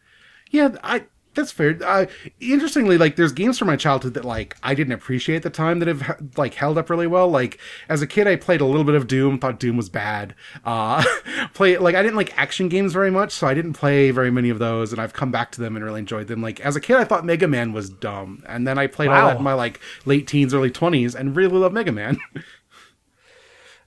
[0.51, 1.05] yeah, I
[1.35, 1.77] that's fair.
[1.83, 2.05] Uh,
[2.39, 5.79] interestingly, like there's games from my childhood that like I didn't appreciate at the time
[5.79, 7.29] that have like held up really well.
[7.29, 7.59] Like
[7.89, 10.35] as a kid, I played a little bit of Doom, thought Doom was bad.
[10.63, 11.03] Uh,
[11.53, 14.49] play like I didn't like action games very much, so I didn't play very many
[14.49, 14.91] of those.
[14.91, 16.41] And I've come back to them and really enjoyed them.
[16.41, 19.27] Like as a kid, I thought Mega Man was dumb, and then I played all
[19.27, 22.17] that in my like late teens, early twenties, and really love Mega Man.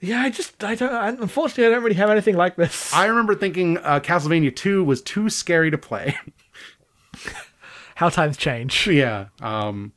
[0.00, 1.20] Yeah, I just I don't.
[1.20, 2.92] Unfortunately, I don't really have anything like this.
[2.94, 6.16] I remember thinking uh, Castlevania Two was too scary to play.
[7.96, 8.86] how times change.
[8.86, 9.26] Yeah.
[9.40, 9.92] Um,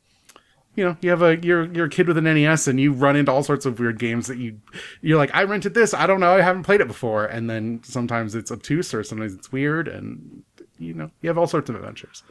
[0.75, 3.15] you know, you have a you're you're a kid with an NES and you run
[3.15, 4.59] into all sorts of weird games that you
[5.01, 7.81] you're like, I rented this, I don't know, I haven't played it before, and then
[7.83, 10.43] sometimes it's obtuse or sometimes it's weird, and
[10.79, 12.23] you know, you have all sorts of adventures.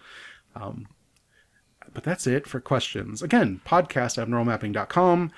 [0.57, 0.89] Um,
[1.93, 3.23] but that's it for questions.
[3.23, 5.33] Again, podcast at abnormalmapping.com.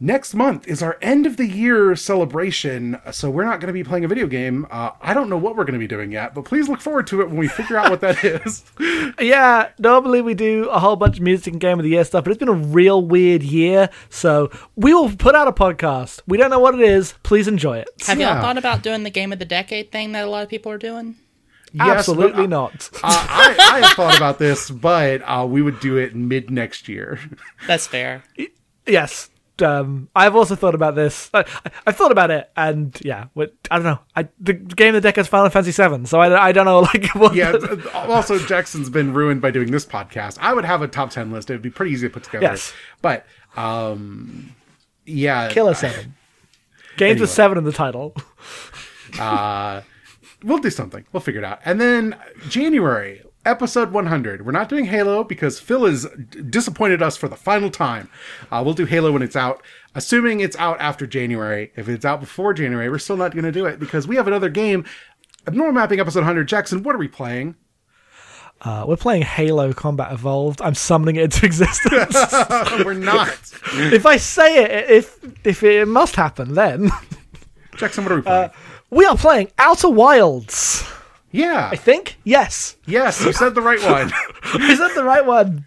[0.00, 3.84] Next month is our end of the year celebration, so we're not going to be
[3.84, 4.66] playing a video game.
[4.68, 7.06] Uh, I don't know what we're going to be doing yet, but please look forward
[7.06, 8.64] to it when we figure out what that is.
[9.20, 12.24] Yeah, normally we do a whole bunch of music and game of the year stuff,
[12.24, 16.20] but it's been a real weird year, so we will put out a podcast.
[16.26, 17.14] We don't know what it is.
[17.22, 17.88] Please enjoy it.
[18.06, 18.32] Have Yeah.
[18.34, 20.72] y'all thought about doing the game of the decade thing that a lot of people
[20.72, 21.14] are doing?
[21.72, 22.90] Yes, Absolutely uh, not.
[22.96, 26.88] uh, I, I have thought about this, but uh, we would do it mid next
[26.88, 27.20] year.
[27.68, 28.24] That's fair.
[28.86, 29.30] yes.
[29.62, 31.30] Um, I've also thought about this.
[31.32, 33.98] I, I- I've thought about it, and yeah, what, I don't know.
[34.16, 36.80] I, the game of the deck is Final Fantasy VII, so I, I don't know.
[36.94, 37.52] Like, what yeah.
[37.94, 40.38] Also, Jackson's been ruined by doing this podcast.
[40.40, 41.50] I would have a top ten list.
[41.50, 42.46] It would be pretty easy to put together.
[42.46, 42.72] Yes.
[43.02, 43.26] But
[43.56, 44.54] um,
[45.06, 46.14] yeah, Killer Seven.
[46.96, 47.20] Games Anyway.
[47.22, 48.14] with seven in the title.
[49.18, 49.80] uh,
[50.44, 51.04] we'll do something.
[51.12, 51.60] We'll figure it out.
[51.64, 52.16] And then
[52.48, 54.44] January, episode 100.
[54.44, 58.10] We're not doing Halo because Phil has d- disappointed us for the final time.
[58.50, 59.62] Uh, we'll do Halo when it's out,
[59.94, 61.72] assuming it's out after January.
[61.76, 64.26] If it's out before January, we're still not going to do it because we have
[64.26, 64.84] another game.
[65.46, 66.48] Abnormal Mapping episode 100.
[66.48, 67.56] Jackson, what are we playing?
[68.60, 70.62] Uh, we're playing Halo Combat Evolved.
[70.62, 72.14] I'm summoning it into existence.
[72.84, 73.28] we're not.
[73.74, 76.90] if I say it, if if it must happen, then
[77.76, 78.50] Jackson, what are we playing?
[78.90, 80.90] we are playing Outer Wilds.
[81.34, 81.68] Yeah.
[81.72, 82.76] I think yes.
[82.86, 84.06] Yes, you said the right one.
[84.70, 85.66] Is that the right one?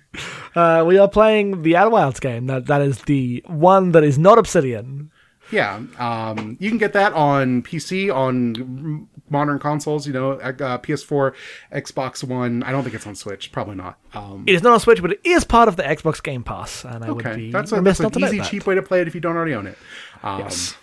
[0.56, 2.48] Uh, we are playing the Outer Wilds game.
[2.48, 5.11] That that is the one that is not Obsidian.
[5.52, 10.07] Yeah, um, you can get that on PC, on modern consoles.
[10.07, 11.34] You know, uh, PS4,
[11.73, 12.64] Xbox One.
[12.64, 13.52] I don't think it's on Switch.
[13.52, 13.98] Probably not.
[14.14, 16.84] Um, It is not on Switch, but it is part of the Xbox Game Pass,
[16.85, 19.02] and I would okay, be that's, a, remiss that's an easy, cheap way to play
[19.02, 19.77] it if you don't already own it.
[20.23, 20.76] Um, Yes.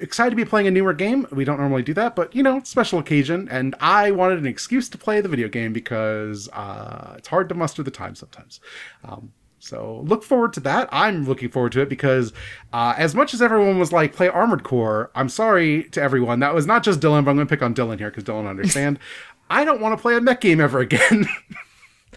[0.00, 1.26] Excited to be playing a newer game.
[1.30, 4.88] We don't normally do that, but you know, special occasion, and I wanted an excuse
[4.90, 8.60] to play the video game because uh, it's hard to muster the time sometimes.
[9.04, 9.32] Um,
[9.64, 10.90] so look forward to that.
[10.92, 12.34] I'm looking forward to it because
[12.74, 16.40] uh, as much as everyone was like, play Armored Core, I'm sorry to everyone.
[16.40, 18.48] That was not just Dylan, but I'm going to pick on Dylan here because Dylan
[18.48, 18.98] understand.
[19.50, 21.26] I don't want to play a mech game ever again.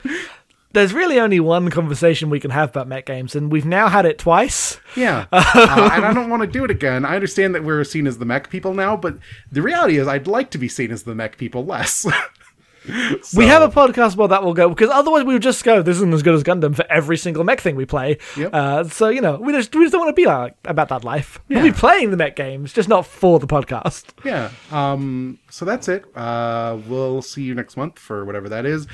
[0.78, 4.06] There's really only one conversation we can have about mech games, and we've now had
[4.06, 4.80] it twice.
[4.96, 5.26] yeah.
[5.34, 7.04] Uh, and I don't want to do it again.
[7.04, 9.18] I understand that we're seen as the mech people now, but
[9.52, 12.06] the reality is I'd like to be seen as the mech people less.
[13.36, 15.82] We have a podcast where that will go because otherwise we would just go.
[15.82, 18.18] This isn't as good as Gundam for every single mech thing we play.
[18.38, 18.50] Yep.
[18.54, 21.04] Uh, so you know, we just we just don't want to be like about that
[21.04, 21.40] life.
[21.48, 21.62] Yeah.
[21.62, 24.06] We'll be playing the mech games, just not for the podcast.
[24.24, 24.52] yeah.
[24.72, 26.06] Um, so that's it.
[26.16, 28.88] Uh, we'll see you next month for whatever that is.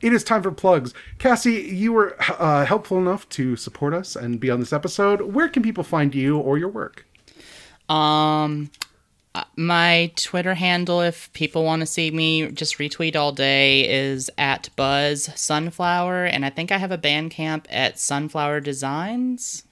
[0.00, 0.94] It is time for plugs.
[1.18, 5.20] Cassie, you were uh, helpful enough to support us and be on this episode.
[5.22, 7.06] Where can people find you or your work?
[7.88, 8.70] Um,
[9.56, 14.70] my Twitter handle, if people want to see me just retweet all day, is at
[14.76, 19.64] Buzz Sunflower, and I think I have a Bandcamp at Sunflower Designs.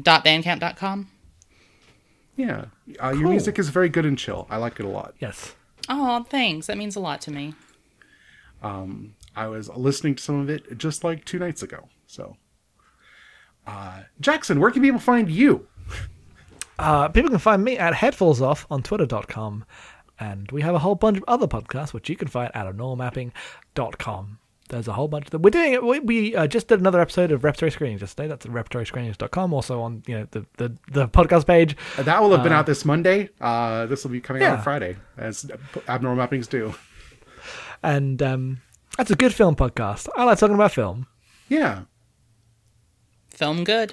[0.00, 1.08] Dot bandcamp.com.
[2.36, 2.66] Yeah.
[3.02, 4.46] Uh, Your music is very good and chill.
[4.48, 5.14] I like it a lot.
[5.20, 5.54] Yes.
[5.88, 6.66] Oh, thanks.
[6.66, 7.54] That means a lot to me.
[9.34, 11.88] I was listening to some of it just like two nights ago.
[12.06, 12.36] So,
[13.66, 15.66] uh, Jackson, where can people find you?
[16.78, 19.64] Uh, people can find me at headfallsoff on twitter.com.
[20.18, 24.38] And we have a whole bunch of other podcasts, which you can find at abnormalmapping.com.
[24.68, 25.42] There's a whole bunch of them.
[25.42, 25.84] We're doing it.
[25.84, 28.28] We, we uh, just did another episode of Repertory Screenings yesterday.
[28.28, 29.52] That's at repertoryscreenings.com.
[29.52, 31.76] Also on you know the, the, the podcast page.
[31.98, 33.28] That will have been out this Monday.
[33.40, 35.50] Uh, this will be coming out on Friday, as
[35.88, 36.74] abnormal mappings do.
[37.82, 38.60] And um,
[38.96, 40.08] that's a good film podcast.
[40.16, 41.06] I like talking about film.
[41.48, 41.82] Yeah.
[43.28, 43.92] Film good.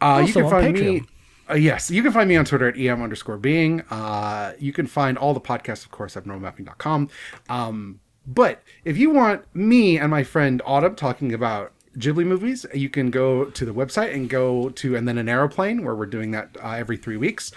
[0.00, 1.02] Uh, you can on find me.
[1.50, 3.80] Uh, yes, you can find me on Twitter at em underscore being.
[3.90, 7.08] Uh, you can find all the podcasts, of course, at normalmapping.com.
[7.48, 12.90] Um, but if you want me and my friend Autumn talking about Ghibli movies, you
[12.90, 16.32] can go to the website and go to and then an aeroplane where we're doing
[16.32, 17.52] that uh, every three weeks.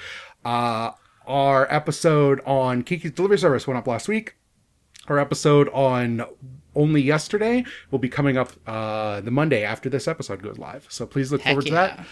[0.45, 0.91] Uh,
[1.27, 4.35] our episode on Kiki's Delivery Service went up last week.
[5.07, 6.23] Our episode on
[6.75, 10.87] only yesterday will be coming up uh, the Monday after this episode goes live.
[10.89, 12.05] So please look Heck forward to that.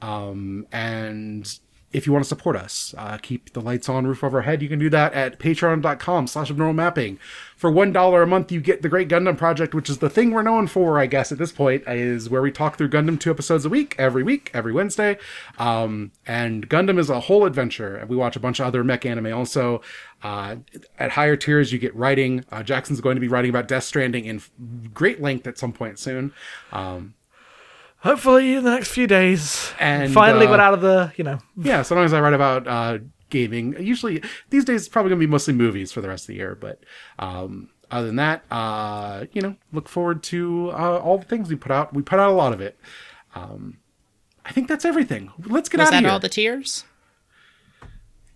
[0.00, 1.58] Um, and
[1.90, 4.60] if you want to support us, uh, keep the lights on, roof over our head,
[4.60, 7.18] you can do that at patreon.com slash abnormal mapping.
[7.56, 10.42] For $1 a month, you get the Great Gundam Project, which is the thing we're
[10.42, 13.64] known for, I guess, at this point, is where we talk through Gundam two episodes
[13.64, 15.16] a week, every week, every Wednesday.
[15.58, 17.96] Um, and Gundam is a whole adventure.
[17.96, 19.80] And we watch a bunch of other mech anime also.
[20.22, 20.56] Uh,
[20.98, 22.44] at higher tiers, you get writing.
[22.52, 24.42] Uh, Jackson's going to be writing about Death Stranding in
[24.92, 26.34] great length at some point soon.
[26.70, 27.14] Um,
[28.00, 31.38] Hopefully, in the next few days, And, finally uh, got out of the you know
[31.56, 32.98] yeah, sometimes I write about uh,
[33.30, 33.74] gaming.
[33.80, 36.34] Usually, these days, it's probably going to be mostly movies for the rest of the
[36.36, 36.54] year.
[36.54, 36.84] But
[37.18, 41.56] um, other than that, uh, you know, look forward to uh, all the things we
[41.56, 41.92] put out.
[41.92, 42.78] We put out a lot of it.
[43.34, 43.78] Um,
[44.44, 45.30] I think that's everything.
[45.46, 46.10] Let's get Was out of that here.
[46.12, 46.84] all the tiers?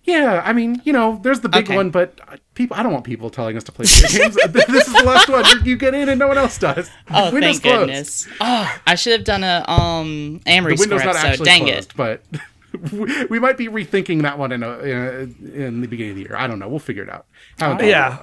[0.04, 1.76] Yeah, I mean, you know, there's the big Okay.
[1.76, 2.76] one, but uh, people.
[2.76, 4.34] I don't want people telling us to play video games.
[4.66, 5.44] this is the last one.
[5.64, 6.90] You get in, and no one else does.
[7.10, 7.78] Oh, Windows thank closed.
[7.86, 8.28] goodness.
[8.40, 11.28] Oh, I should have done a um Amory The score window's not episode.
[11.28, 11.96] actually Dang closed, it.
[11.96, 12.22] but
[12.92, 16.16] we- we might be rethinking that one in, a, in, a, in the beginning of
[16.16, 16.36] the year.
[16.36, 16.68] I don't know.
[16.68, 17.26] We'll figure it out.
[17.58, 18.18] Haven't thought Yeah.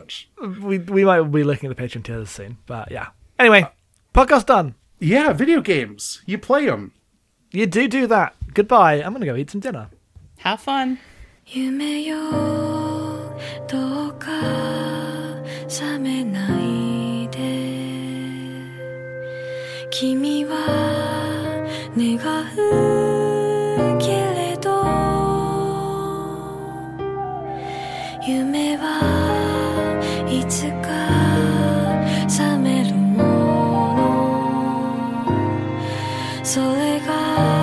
[0.61, 2.57] we we might be looking at the Patreon tiers soon.
[2.65, 3.07] But yeah.
[3.37, 3.67] Anyway,
[4.13, 4.75] podcast done.
[4.99, 6.21] Yeah, video games.
[6.25, 6.91] You play them.
[7.51, 8.35] You do do that.
[8.53, 8.95] Goodbye.
[9.01, 9.87] I'm gonna go eat some dinner.
[10.39, 10.99] Have fun.
[11.51, 12.15] 夢よ
[13.67, 14.29] どうか
[15.67, 17.39] 覚めないで。
[19.89, 20.53] 君は
[21.97, 22.17] 願
[22.53, 24.85] うけれど
[28.23, 28.85] 夢は
[30.29, 30.87] いつか
[32.27, 33.23] 覚めるも
[33.97, 35.25] の。
[36.43, 37.58] それが